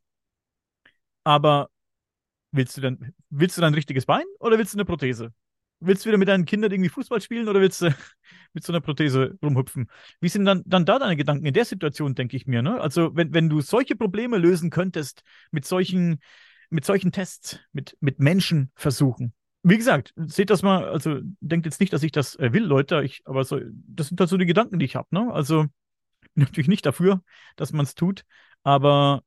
[1.24, 1.70] Aber
[2.52, 5.34] Willst du dann, willst du dann ein richtiges Bein oder willst du eine Prothese?
[5.80, 7.94] Willst du wieder mit deinen Kindern irgendwie Fußball spielen oder willst du
[8.54, 9.90] mit so einer Prothese rumhüpfen?
[10.22, 12.82] Wie sind dann, dann da deine Gedanken in der Situation, denke ich mir, ne?
[12.82, 16.20] Also, wenn, wenn du solche Probleme lösen könntest mit solchen,
[16.70, 19.34] mit solchen Tests, mit, mit Menschenversuchen.
[19.70, 23.04] Wie gesagt, seht das mal, also denkt jetzt nicht, dass ich das äh, will, Leute,
[23.04, 25.32] ich, aber so, das sind halt so die Gedanken, die ich habe, ne?
[25.34, 25.66] Also,
[26.36, 27.22] natürlich nicht dafür,
[27.56, 28.24] dass man es tut,
[28.64, 29.24] aber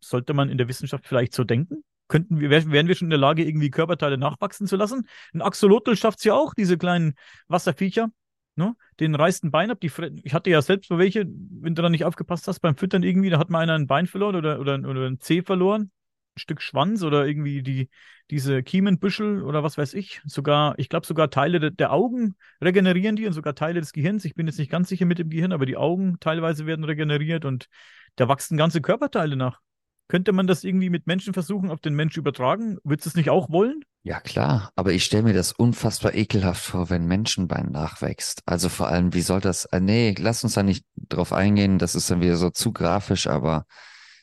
[0.00, 1.82] sollte man in der Wissenschaft vielleicht so denken?
[2.08, 5.08] könnten wir, wären wir schon in der Lage, irgendwie Körperteile nachwachsen zu lassen.
[5.34, 7.14] Ein Axolotl schafft es ja auch, diese kleinen
[7.48, 8.10] Wasserviecher.
[8.54, 8.74] Ne?
[9.00, 9.80] Den reißt ein Bein ab.
[9.80, 9.90] Die,
[10.22, 13.38] ich hatte ja selbst welche, wenn du da nicht aufgepasst hast beim Füttern irgendwie, da
[13.38, 15.90] hat mal einer ein Bein verloren oder, oder, oder ein Zeh verloren.
[16.36, 17.88] Stück Schwanz oder irgendwie die,
[18.30, 20.20] diese Kiemenbüschel oder was weiß ich.
[20.26, 24.24] Sogar, ich glaube, sogar Teile de, der Augen regenerieren die und sogar Teile des Gehirns.
[24.24, 27.44] Ich bin jetzt nicht ganz sicher mit dem Gehirn, aber die Augen teilweise werden regeneriert
[27.44, 27.68] und
[28.16, 29.60] da wachsen ganze Körperteile nach.
[30.08, 32.78] Könnte man das irgendwie mit Menschen versuchen, auf den Mensch übertragen?
[32.84, 33.82] Würdest du es nicht auch wollen?
[34.04, 38.40] Ja, klar, aber ich stelle mir das unfassbar ekelhaft vor, wenn Menschenbein nachwächst.
[38.46, 41.96] Also vor allem, wie soll das, äh, nee, lass uns da nicht drauf eingehen, das
[41.96, 43.66] ist dann wieder so zu grafisch, aber.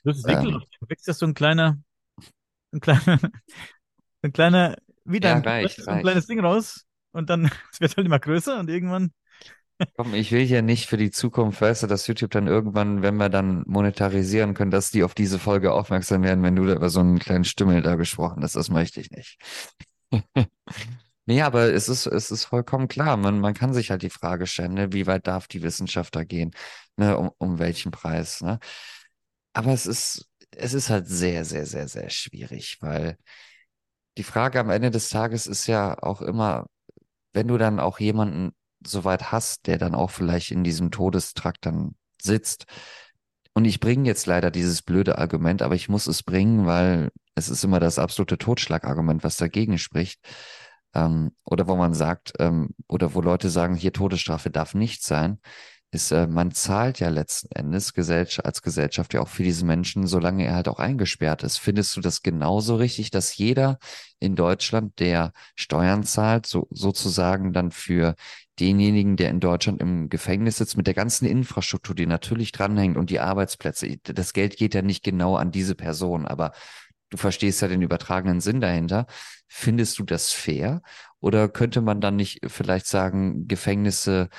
[0.05, 0.68] Das ist ekelhaft.
[0.82, 1.80] Ähm, wächst das so ein kleiner,
[2.74, 3.19] ein kleiner,
[4.21, 6.03] ein kleiner, wieder ja, ein, reicht, so ein reicht.
[6.03, 9.11] kleines Ding raus und dann es wird halt immer größer und irgendwann.
[9.97, 13.15] Komm, ich will hier nicht für die Zukunft, weißt du, dass YouTube dann irgendwann, wenn
[13.17, 16.89] wir dann monetarisieren können, dass die auf diese Folge aufmerksam werden, wenn du da über
[16.89, 18.55] so einen kleinen Stümmel da gesprochen hast.
[18.55, 19.38] Das möchte ich nicht.
[21.26, 23.15] Nee, aber es ist, es ist vollkommen klar.
[23.15, 26.26] Man, man kann sich halt die Frage stellen, ne, wie weit darf die Wissenschaft da
[26.26, 26.51] gehen?
[26.97, 28.41] Ne, um, um welchen Preis?
[28.41, 28.59] Ne?
[29.53, 33.17] Aber es ist, es ist halt sehr, sehr, sehr, sehr schwierig, weil
[34.17, 36.67] die Frage am Ende des Tages ist ja auch immer,
[37.33, 38.53] wenn du dann auch jemanden
[38.85, 42.65] so weit hast, der dann auch vielleicht in diesem Todestrakt dann sitzt.
[43.53, 47.49] Und ich bringe jetzt leider dieses blöde Argument, aber ich muss es bringen, weil es
[47.49, 50.19] ist immer das absolute Totschlagargument, was dagegen spricht.
[50.93, 55.39] Ähm, oder wo man sagt, ähm, oder wo Leute sagen, hier Todesstrafe darf nicht sein
[55.93, 60.07] ist, äh, man zahlt ja letzten Endes Gesellschaft, als Gesellschaft ja auch für diese Menschen,
[60.07, 61.57] solange er halt auch eingesperrt ist.
[61.57, 63.77] Findest du das genauso richtig, dass jeder
[64.19, 68.15] in Deutschland, der Steuern zahlt, so, sozusagen dann für
[68.59, 73.09] denjenigen, der in Deutschland im Gefängnis sitzt, mit der ganzen Infrastruktur, die natürlich dranhängt und
[73.09, 76.51] die Arbeitsplätze, das Geld geht ja nicht genau an diese Person, aber
[77.09, 79.05] du verstehst ja den übertragenen Sinn dahinter.
[79.47, 80.81] Findest du das fair?
[81.19, 84.29] Oder könnte man dann nicht vielleicht sagen, Gefängnisse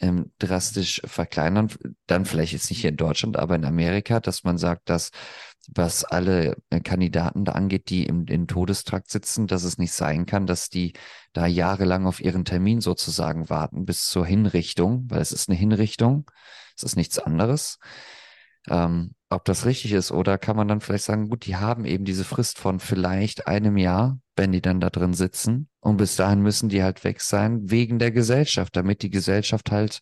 [0.00, 1.70] ähm, drastisch verkleinern.
[2.06, 5.10] Dann vielleicht jetzt nicht hier in Deutschland, aber in Amerika, dass man sagt, dass
[5.72, 10.26] was alle äh, Kandidaten da angeht, die im, im Todestrakt sitzen, dass es nicht sein
[10.26, 10.92] kann, dass die
[11.32, 16.30] da jahrelang auf ihren Termin sozusagen warten bis zur Hinrichtung, weil es ist eine Hinrichtung,
[16.76, 17.78] es ist nichts anderes.
[18.68, 22.04] Ähm, ob das richtig ist oder kann man dann vielleicht sagen, gut, die haben eben
[22.04, 25.68] diese Frist von vielleicht einem Jahr, wenn die dann da drin sitzen.
[25.80, 30.00] Und bis dahin müssen die halt weg sein wegen der Gesellschaft, damit die Gesellschaft halt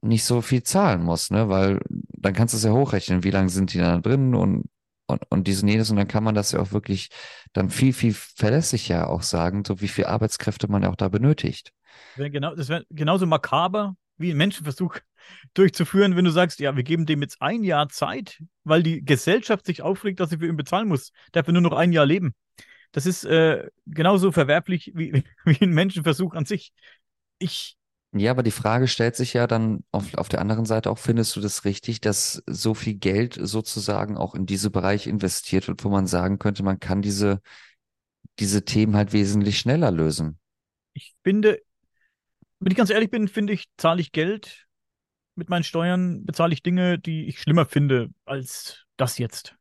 [0.00, 1.48] nicht so viel zahlen muss, ne?
[1.48, 4.64] Weil dann kannst du es ja hochrechnen, wie lange sind die da drin und,
[5.06, 7.08] und, und diesen jenes und dann kann man das ja auch wirklich
[7.52, 11.72] dann viel, viel verlässlicher auch sagen, so wie viel Arbeitskräfte man ja auch da benötigt.
[12.16, 14.98] Genau, das wäre genauso makaber wie ein Menschenversuch
[15.54, 19.66] durchzuführen, wenn du sagst, ja, wir geben dem jetzt ein Jahr Zeit, weil die Gesellschaft
[19.66, 21.12] sich aufregt, dass sie für ihn bezahlen muss.
[21.32, 22.34] Darf nur noch ein Jahr leben.
[22.92, 26.72] Das ist äh, genauso verwerflich wie, wie ein Menschenversuch an sich.
[27.38, 27.76] Ich.
[28.14, 31.34] Ja, aber die Frage stellt sich ja dann auf, auf der anderen Seite auch, findest
[31.34, 35.88] du das richtig, dass so viel Geld sozusagen auch in diese Bereiche investiert wird, wo
[35.88, 37.40] man sagen könnte, man kann diese,
[38.38, 40.38] diese Themen halt wesentlich schneller lösen?
[40.92, 41.58] Ich finde,
[42.60, 44.66] wenn ich ganz ehrlich bin, finde ich, zahle ich Geld
[45.34, 49.56] mit meinen Steuern, bezahle ich Dinge, die ich schlimmer finde als das jetzt.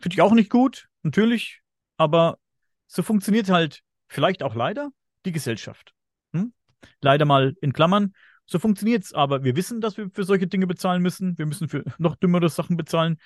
[0.00, 1.60] Finde ich auch nicht gut, natürlich,
[1.96, 2.38] aber
[2.86, 4.90] so funktioniert halt vielleicht auch leider
[5.24, 5.94] die Gesellschaft.
[6.32, 6.52] Hm?
[7.00, 8.14] Leider mal in Klammern.
[8.46, 11.38] So funktioniert es, aber wir wissen, dass wir für solche Dinge bezahlen müssen.
[11.38, 13.18] Wir müssen für noch dümmere Sachen bezahlen.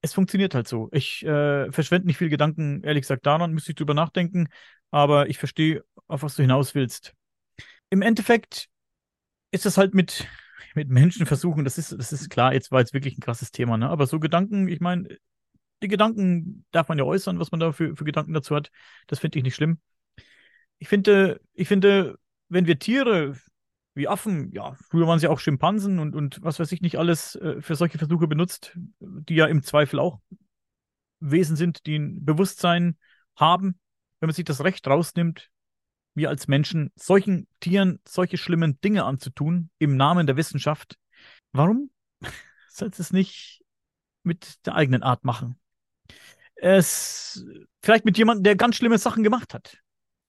[0.00, 0.88] Es funktioniert halt so.
[0.92, 4.48] Ich äh, verschwende nicht viel Gedanken, ehrlich gesagt, daran müsste ich drüber nachdenken,
[4.92, 7.14] aber ich verstehe, auf was du hinaus willst.
[7.90, 8.68] Im Endeffekt
[9.50, 10.28] ist es halt mit,
[10.74, 13.76] mit Menschen versuchen, das ist, das ist klar, jetzt war jetzt wirklich ein krasses Thema,
[13.76, 13.88] ne?
[13.88, 15.18] Aber so Gedanken, ich meine,
[15.82, 18.70] die Gedanken darf man ja äußern, was man da für, für Gedanken dazu hat.
[19.06, 19.78] Das finde ich nicht schlimm.
[20.78, 23.36] Ich finde, ich finde, wenn wir Tiere
[23.94, 27.34] wie Affen, ja, früher waren sie auch Schimpansen und, und was weiß ich nicht alles
[27.36, 30.20] äh, für solche Versuche benutzt, die ja im Zweifel auch
[31.20, 32.96] Wesen sind, die ein Bewusstsein
[33.34, 33.78] haben.
[34.20, 35.50] Wenn man sich das Recht rausnimmt,
[36.18, 40.96] wir als Menschen solchen Tieren solche schlimmen Dinge anzutun im Namen der Wissenschaft,
[41.52, 41.90] warum
[42.68, 43.62] sollte es nicht
[44.22, 45.58] mit der eigenen Art machen?
[46.60, 47.44] es
[47.82, 49.78] vielleicht mit jemandem, der ganz schlimme Sachen gemacht hat.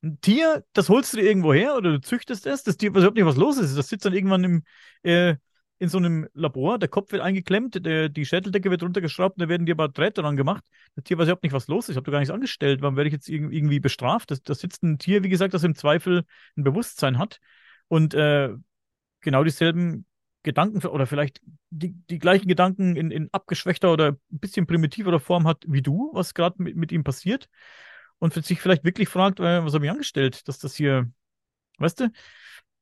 [0.01, 2.99] Ein Tier, das holst du dir irgendwo her oder du züchtest es, das Tier weiß
[2.99, 3.77] überhaupt nicht, was los ist.
[3.77, 4.63] Das sitzt dann irgendwann im,
[5.03, 5.35] äh,
[5.79, 9.49] in so einem Labor, der Kopf wird eingeklemmt, der, die Schädeldecke wird runtergeschraubt und da
[9.49, 10.63] werden dir aber Drähte dran gemacht.
[10.95, 11.91] Das Tier weiß überhaupt nicht, was los ist.
[11.91, 12.81] Ich habe da gar nichts angestellt.
[12.81, 14.31] Warum werde ich jetzt irgendwie bestraft?
[14.43, 16.25] Da sitzt ein Tier, wie gesagt, das im Zweifel
[16.57, 17.39] ein Bewusstsein hat
[17.87, 18.49] und äh,
[19.21, 20.05] genau dieselben
[20.43, 25.47] Gedanken oder vielleicht die, die gleichen Gedanken in, in abgeschwächter oder ein bisschen primitiverer Form
[25.47, 27.49] hat wie du, was gerade mit, mit ihm passiert
[28.19, 31.09] und sich vielleicht wirklich fragt, äh, was habe ich angestellt, dass das hier,
[31.77, 32.11] weißt du?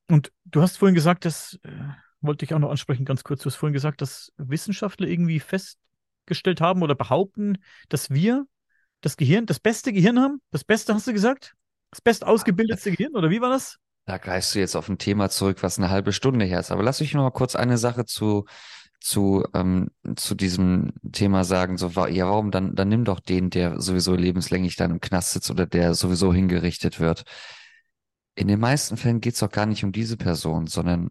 [0.08, 1.70] Und du hast vorhin gesagt, das äh,
[2.28, 3.41] wollte ich auch noch ansprechen, ganz kurz.
[3.41, 7.57] Du hast vorhin gesagt, dass Wissenschaftler irgendwie festgestellt haben oder behaupten,
[7.89, 8.45] dass wir
[9.01, 10.41] das Gehirn, das beste Gehirn haben?
[10.51, 11.53] Das Beste hast du gesagt?
[11.91, 13.15] Das best ausgebildete Gehirn?
[13.15, 13.78] Oder wie war das?
[14.05, 16.71] Da greifst du jetzt auf ein Thema zurück, was eine halbe Stunde her ist.
[16.71, 18.45] Aber lass mich noch mal kurz eine Sache zu,
[19.01, 21.78] zu, ähm, zu diesem Thema sagen.
[21.78, 22.51] So, ja, warum?
[22.51, 26.34] Dann, dann nimm doch den, der sowieso lebenslänglich dann im Knast sitzt oder der sowieso
[26.34, 27.23] hingerichtet wird.
[28.36, 31.09] In den meisten Fällen geht es doch gar nicht um diese Person, sondern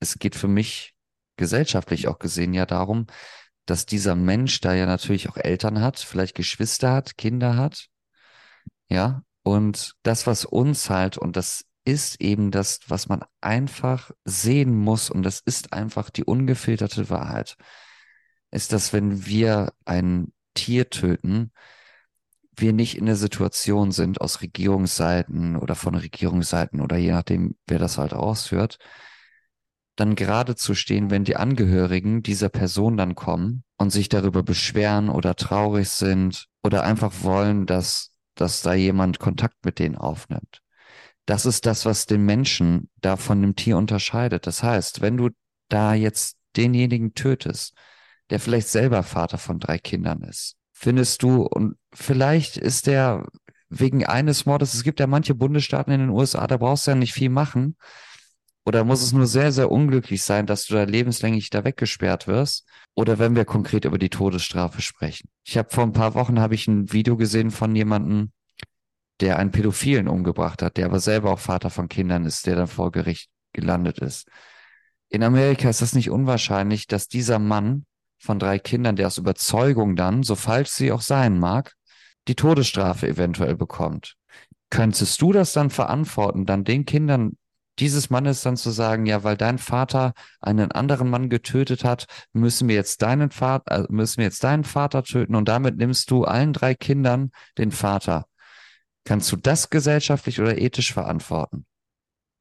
[0.00, 0.94] es geht für mich
[1.36, 3.06] gesellschaftlich auch gesehen ja darum,
[3.66, 7.88] dass dieser Mensch da ja natürlich auch Eltern hat, vielleicht Geschwister hat, Kinder hat.
[8.88, 14.74] Ja, und das, was uns halt, und das ist eben das, was man einfach sehen
[14.74, 17.56] muss, und das ist einfach die ungefilterte Wahrheit,
[18.50, 21.52] ist, dass wenn wir ein Tier töten,
[22.56, 27.78] wir nicht in der Situation sind, aus Regierungsseiten oder von Regierungsseiten oder je nachdem, wer
[27.78, 28.78] das halt ausführt,
[29.98, 35.08] dann gerade zu stehen, wenn die Angehörigen dieser Person dann kommen und sich darüber beschweren
[35.08, 40.62] oder traurig sind oder einfach wollen, dass, dass da jemand Kontakt mit denen aufnimmt.
[41.26, 44.46] Das ist das, was den Menschen da von dem Tier unterscheidet.
[44.46, 45.30] Das heißt, wenn du
[45.68, 47.74] da jetzt denjenigen tötest,
[48.30, 53.26] der vielleicht selber Vater von drei Kindern ist, findest du, und vielleicht ist der
[53.68, 56.94] wegen eines Mordes, es gibt ja manche Bundesstaaten in den USA, da brauchst du ja
[56.94, 57.76] nicht viel machen,
[58.68, 62.68] oder muss es nur sehr, sehr unglücklich sein, dass du da lebenslänglich da weggesperrt wirst?
[62.94, 65.30] Oder wenn wir konkret über die Todesstrafe sprechen?
[65.42, 68.30] Ich habe vor ein paar Wochen habe ich ein Video gesehen von jemandem,
[69.20, 72.66] der einen Pädophilen umgebracht hat, der aber selber auch Vater von Kindern ist, der dann
[72.66, 74.28] vor Gericht gelandet ist.
[75.08, 77.86] In Amerika ist es nicht unwahrscheinlich, dass dieser Mann
[78.18, 81.72] von drei Kindern, der aus Überzeugung dann, so falsch sie auch sein mag,
[82.28, 84.16] die Todesstrafe eventuell bekommt.
[84.68, 87.38] Könntest du das dann verantworten, dann den Kindern
[87.78, 92.68] dieses Mannes dann zu sagen, ja, weil dein Vater einen anderen Mann getötet hat, müssen
[92.68, 96.24] wir jetzt deinen Vater, äh, müssen wir jetzt deinen Vater töten und damit nimmst du
[96.24, 98.26] allen drei Kindern den Vater.
[99.04, 101.64] Kannst du das gesellschaftlich oder ethisch verantworten?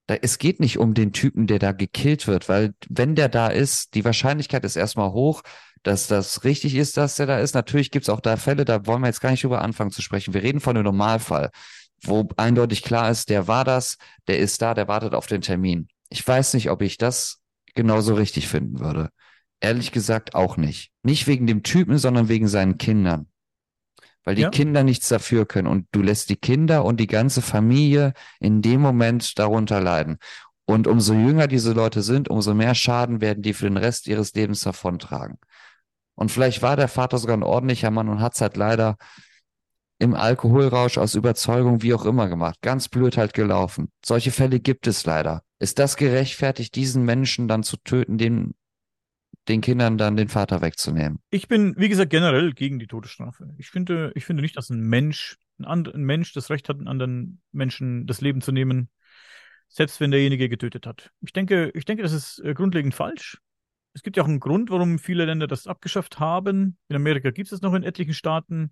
[0.07, 3.47] Da, es geht nicht um den Typen, der da gekillt wird, weil wenn der da
[3.47, 5.43] ist, die Wahrscheinlichkeit ist erstmal hoch,
[5.83, 7.53] dass das richtig ist, dass der da ist.
[7.53, 10.01] Natürlich gibt es auch da Fälle, da wollen wir jetzt gar nicht drüber anfangen zu
[10.01, 10.33] sprechen.
[10.33, 11.51] Wir reden von einem Normalfall
[12.03, 15.87] wo eindeutig klar ist, der war das, der ist da, der wartet auf den Termin.
[16.09, 17.41] Ich weiß nicht, ob ich das
[17.75, 19.09] genauso richtig finden würde.
[19.59, 20.91] Ehrlich gesagt auch nicht.
[21.03, 23.27] Nicht wegen dem Typen, sondern wegen seinen Kindern.
[24.23, 24.49] Weil die ja.
[24.49, 28.81] Kinder nichts dafür können und du lässt die Kinder und die ganze Familie in dem
[28.81, 30.17] Moment darunter leiden.
[30.65, 34.33] Und umso jünger diese Leute sind, umso mehr Schaden werden die für den Rest ihres
[34.33, 35.37] Lebens davontragen.
[36.15, 38.97] Und vielleicht war der Vater sogar ein ordentlicher Mann und hat es halt leider
[39.99, 42.61] im Alkoholrausch aus Überzeugung, wie auch immer gemacht.
[42.61, 43.89] Ganz blöd halt gelaufen.
[44.05, 45.43] Solche Fälle gibt es leider.
[45.59, 48.53] Ist das gerechtfertigt, diesen Menschen dann zu töten, den,
[49.47, 51.19] den Kindern dann den Vater wegzunehmen?
[51.31, 53.49] Ich bin, wie gesagt, generell gegen die Todesstrafe.
[53.57, 56.77] Ich finde, ich finde nicht, dass ein Mensch, ein, and, ein Mensch das Recht hat,
[56.77, 58.89] einen anderen Menschen das Leben zu nehmen,
[59.67, 61.11] selbst wenn derjenige getötet hat.
[61.21, 63.39] Ich denke, ich denke, das ist äh, grundlegend falsch.
[63.93, 66.77] Es gibt ja auch einen Grund, warum viele Länder das abgeschafft haben.
[66.87, 68.71] In Amerika gibt es es noch in etlichen Staaten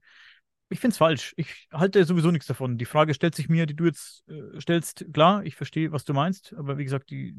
[0.69, 1.33] ich finde es falsch.
[1.37, 2.77] Ich halte sowieso nichts davon.
[2.77, 6.13] Die Frage stellt sich mir, die du jetzt äh, stellst, klar, ich verstehe, was du
[6.13, 7.35] meinst, aber wie gesagt, die,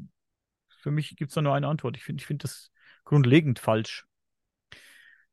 [0.79, 1.97] für mich gibt es da nur eine Antwort.
[1.97, 2.71] Ich finde ich find das
[3.03, 4.05] grundlegend falsch.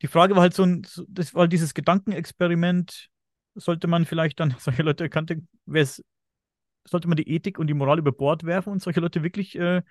[0.03, 3.09] Die Frage war halt so ein, das war dieses Gedankenexperiment,
[3.55, 8.13] sollte man vielleicht dann solche Leute erkannte, sollte man die Ethik und die Moral über
[8.13, 9.83] Bord werfen und solche Leute wirklich äh,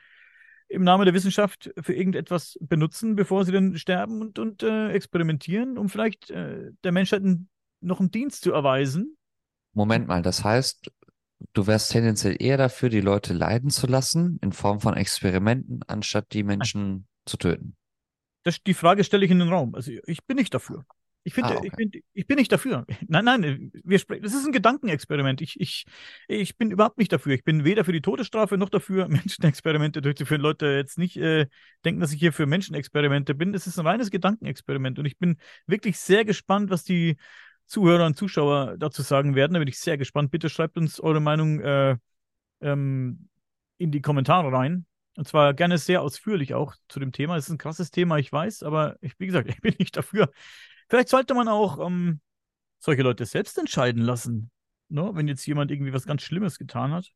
[0.67, 5.77] im Namen der Wissenschaft für irgendetwas benutzen, bevor sie dann sterben und, und äh, experimentieren,
[5.77, 7.49] um vielleicht äh, der Menschheit ein
[7.83, 9.17] noch einen Dienst zu erweisen.
[9.73, 10.91] Moment mal, das heißt,
[11.53, 16.33] du wärst tendenziell eher dafür, die Leute leiden zu lassen in Form von Experimenten, anstatt
[16.33, 17.07] die Menschen Nein.
[17.25, 17.75] zu töten.
[18.43, 19.73] Das, die Frage stelle ich in den Raum.
[19.73, 20.85] Also ich bin nicht dafür.
[21.25, 21.67] Ich finde, ah, okay.
[21.67, 22.85] ich, bin, ich bin nicht dafür.
[23.07, 24.23] Nein, nein, wir sprechen.
[24.23, 25.39] Das ist ein Gedankenexperiment.
[25.39, 25.85] Ich, ich,
[26.27, 27.33] ich bin überhaupt nicht dafür.
[27.33, 30.41] Ich bin weder für die Todesstrafe noch dafür, Menschenexperimente durchzuführen.
[30.41, 31.47] Leute jetzt nicht äh,
[31.85, 33.53] denken, dass ich hier für Menschenexperimente bin.
[33.53, 34.99] Es ist ein reines Gedankenexperiment.
[34.99, 37.15] Und ich bin wirklich sehr gespannt, was die
[37.65, 39.53] Zuhörer und Zuschauer dazu sagen werden.
[39.53, 40.31] Da bin ich sehr gespannt.
[40.31, 41.97] Bitte schreibt uns eure Meinung äh,
[42.61, 43.29] ähm,
[43.77, 44.85] in die Kommentare rein.
[45.15, 47.37] Und zwar gerne sehr ausführlich auch zu dem Thema.
[47.37, 50.31] Es ist ein krasses Thema, ich weiß, aber ich, wie gesagt, ich bin nicht dafür.
[50.89, 52.19] Vielleicht sollte man auch ähm,
[52.79, 54.51] solche Leute selbst entscheiden lassen.
[54.89, 55.11] Ne?
[55.13, 57.11] Wenn jetzt jemand irgendwie was ganz Schlimmes getan hat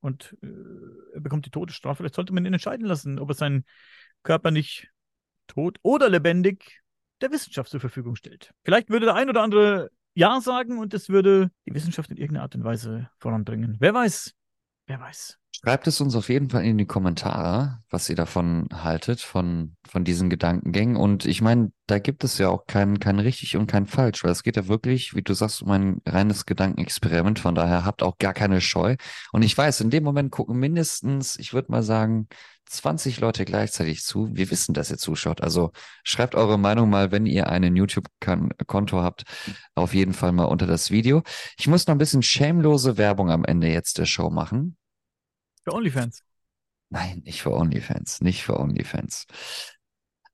[0.00, 3.64] und äh, er bekommt die Todesstrafe, vielleicht sollte man ihn entscheiden lassen, ob er seinen
[4.22, 4.90] Körper nicht
[5.46, 6.82] tot oder lebendig
[7.20, 8.52] der Wissenschaft zur Verfügung stellt.
[8.64, 12.44] Vielleicht würde der ein oder andere Ja sagen und es würde die Wissenschaft in irgendeiner
[12.44, 13.76] Art und Weise voranbringen.
[13.80, 14.34] Wer weiß?
[14.86, 15.38] Wer weiß?
[15.60, 20.04] Schreibt es uns auf jeden Fall in die Kommentare, was ihr davon haltet, von, von
[20.04, 20.94] diesen Gedankengängen.
[20.94, 24.30] Und ich meine, da gibt es ja auch kein, kein richtig und kein falsch, weil
[24.30, 27.40] es geht ja wirklich, wie du sagst, um ein reines Gedankenexperiment.
[27.40, 28.94] Von daher habt auch gar keine Scheu.
[29.32, 32.28] Und ich weiß, in dem Moment gucken mindestens, ich würde mal sagen,
[32.66, 34.28] 20 Leute gleichzeitig zu.
[34.32, 35.40] Wir wissen, dass ihr zuschaut.
[35.40, 35.72] Also
[36.04, 39.24] schreibt eure Meinung mal, wenn ihr einen YouTube-Konto habt,
[39.74, 41.22] auf jeden Fall mal unter das Video.
[41.58, 44.76] Ich muss noch ein bisschen shamelose Werbung am Ende jetzt der Show machen.
[45.68, 46.22] Für OnlyFans.
[46.88, 49.26] Nein, nicht für OnlyFans, nicht für OnlyFans.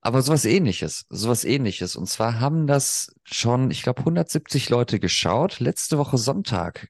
[0.01, 1.97] Aber sowas ähnliches, sowas ähnliches.
[1.97, 5.59] Und zwar haben das schon, ich glaube, 170 Leute geschaut.
[5.59, 6.87] Letzte Woche Sonntag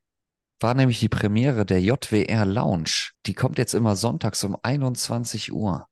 [0.60, 3.12] war nämlich die Premiere der JWR Lounge.
[3.24, 5.88] Die kommt jetzt immer sonntags um 21 Uhr.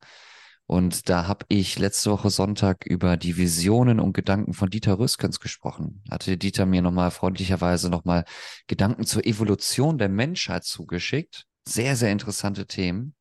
[0.67, 5.41] Und da habe ich letzte Woche Sonntag über die Visionen und Gedanken von Dieter Rüskens
[5.41, 6.05] gesprochen.
[6.11, 8.27] Hatte Dieter mir nochmal freundlicherweise nochmal
[8.67, 11.47] Gedanken zur Evolution der Menschheit zugeschickt.
[11.67, 13.15] Sehr, sehr interessante Themen.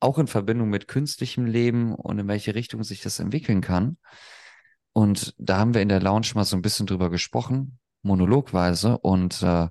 [0.00, 3.98] Auch in Verbindung mit künstlichem Leben und in welche Richtung sich das entwickeln kann.
[4.92, 8.98] Und da haben wir in der Lounge mal so ein bisschen drüber gesprochen, monologweise.
[8.98, 9.68] Und äh,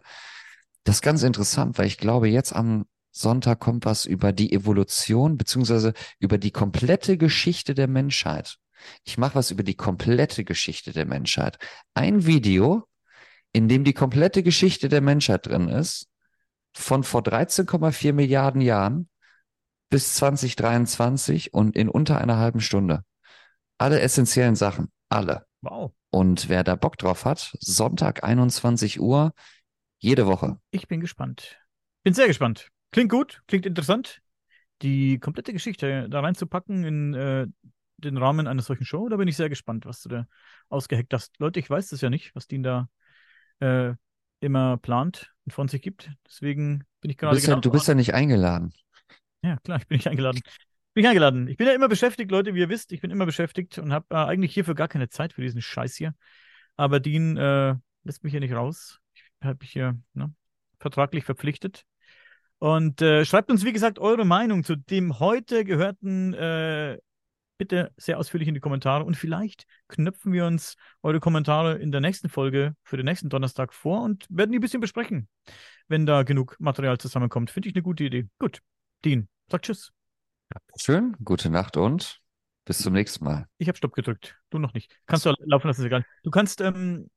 [0.84, 5.38] das ist ganz interessant, weil ich glaube, jetzt am Sonntag kommt was über die Evolution
[5.38, 8.58] beziehungsweise über die komplette Geschichte der Menschheit.
[9.04, 11.58] Ich mache was über die komplette Geschichte der Menschheit.
[11.96, 12.88] Ein Video,
[13.52, 16.09] in dem die komplette Geschichte der Menschheit drin ist
[16.80, 19.10] von vor 13,4 Milliarden Jahren
[19.90, 23.04] bis 2023 und in unter einer halben Stunde.
[23.78, 24.92] Alle essentiellen Sachen.
[25.10, 25.46] Alle.
[25.62, 25.92] Wow.
[26.12, 29.34] Und wer da Bock drauf hat, Sonntag 21 Uhr,
[30.00, 30.60] jede Woche.
[30.72, 31.60] Ich bin gespannt.
[32.04, 32.70] Bin sehr gespannt.
[32.92, 34.22] Klingt gut, klingt interessant.
[34.82, 37.48] Die komplette Geschichte da reinzupacken in äh,
[37.98, 40.28] den Rahmen einer solchen Show, da bin ich sehr gespannt, was du da
[40.70, 41.38] ausgeheckt hast.
[41.40, 42.88] Leute, ich weiß das ja nicht, was die da
[43.60, 43.94] äh,
[44.40, 46.12] immer plant von sich gibt.
[46.28, 47.36] Deswegen bin ich gerade.
[47.36, 48.74] Du bist, ja, du bist ja nicht eingeladen.
[49.42, 50.42] Ja, klar, ich bin nicht eingeladen.
[50.94, 51.48] Bin ich eingeladen.
[51.48, 52.92] Ich bin ja immer beschäftigt, Leute, wie ihr wisst.
[52.92, 55.96] Ich bin immer beschäftigt und habe äh, eigentlich hierfür gar keine Zeit für diesen Scheiß
[55.96, 56.14] hier.
[56.76, 59.00] Aber Dean äh, lässt mich hier nicht raus.
[59.14, 60.34] Ich habe mich hier ne,
[60.80, 61.86] vertraglich verpflichtet.
[62.58, 66.98] Und äh, schreibt uns, wie gesagt, eure Meinung zu dem heute gehörten äh,
[67.60, 72.02] bitte sehr ausführlich in die Kommentare und vielleicht knöpfen wir uns eure Kommentare in der
[72.02, 75.28] nächsten Folge für den nächsten Donnerstag vor und werden die ein bisschen besprechen,
[75.88, 77.52] wenn da genug Material zusammenkommt.
[77.52, 78.28] Finde ich eine gute Idee.
[78.40, 78.62] Gut,
[79.06, 79.92] Dean, sag Tschüss.
[80.78, 82.22] Schön, gute Nacht und
[82.66, 83.46] bis zum nächsten Mal.
[83.58, 84.98] Ich habe Stopp gedrückt, du noch nicht.
[85.06, 86.06] Kannst du laufen lassen, ist egal.
[86.24, 87.10] Du kannst, ähm,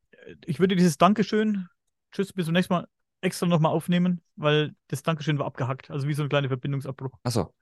[0.45, 1.69] ich würde dieses Dankeschön,
[2.11, 2.89] Tschüss, bis zum nächsten Mal
[3.21, 5.91] extra nochmal aufnehmen, weil das Dankeschön war abgehackt.
[5.91, 7.13] Also wie so ein kleiner Verbindungsabbruch.
[7.23, 7.55] Achso.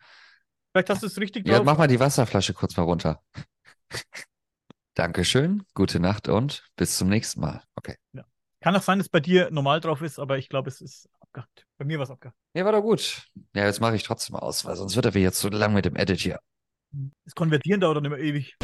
[0.72, 1.58] Vielleicht hast du es richtig drauf.
[1.58, 3.22] Ja, mach mal die Wasserflasche kurz mal runter.
[4.94, 7.62] Dankeschön, gute Nacht und bis zum nächsten Mal.
[7.74, 7.96] Okay.
[8.12, 8.24] Ja.
[8.62, 11.66] Kann auch sein, dass bei dir normal drauf ist, aber ich glaube, es ist abgehackt.
[11.78, 12.36] Bei mir war es abgehackt.
[12.54, 13.26] Ja, war doch gut.
[13.54, 15.96] Ja, jetzt mache ich trotzdem aus, weil sonst wird er wieder zu lang mit dem
[15.96, 16.40] Edit hier.
[17.24, 18.56] Das Konvertieren dauert dann immer ewig.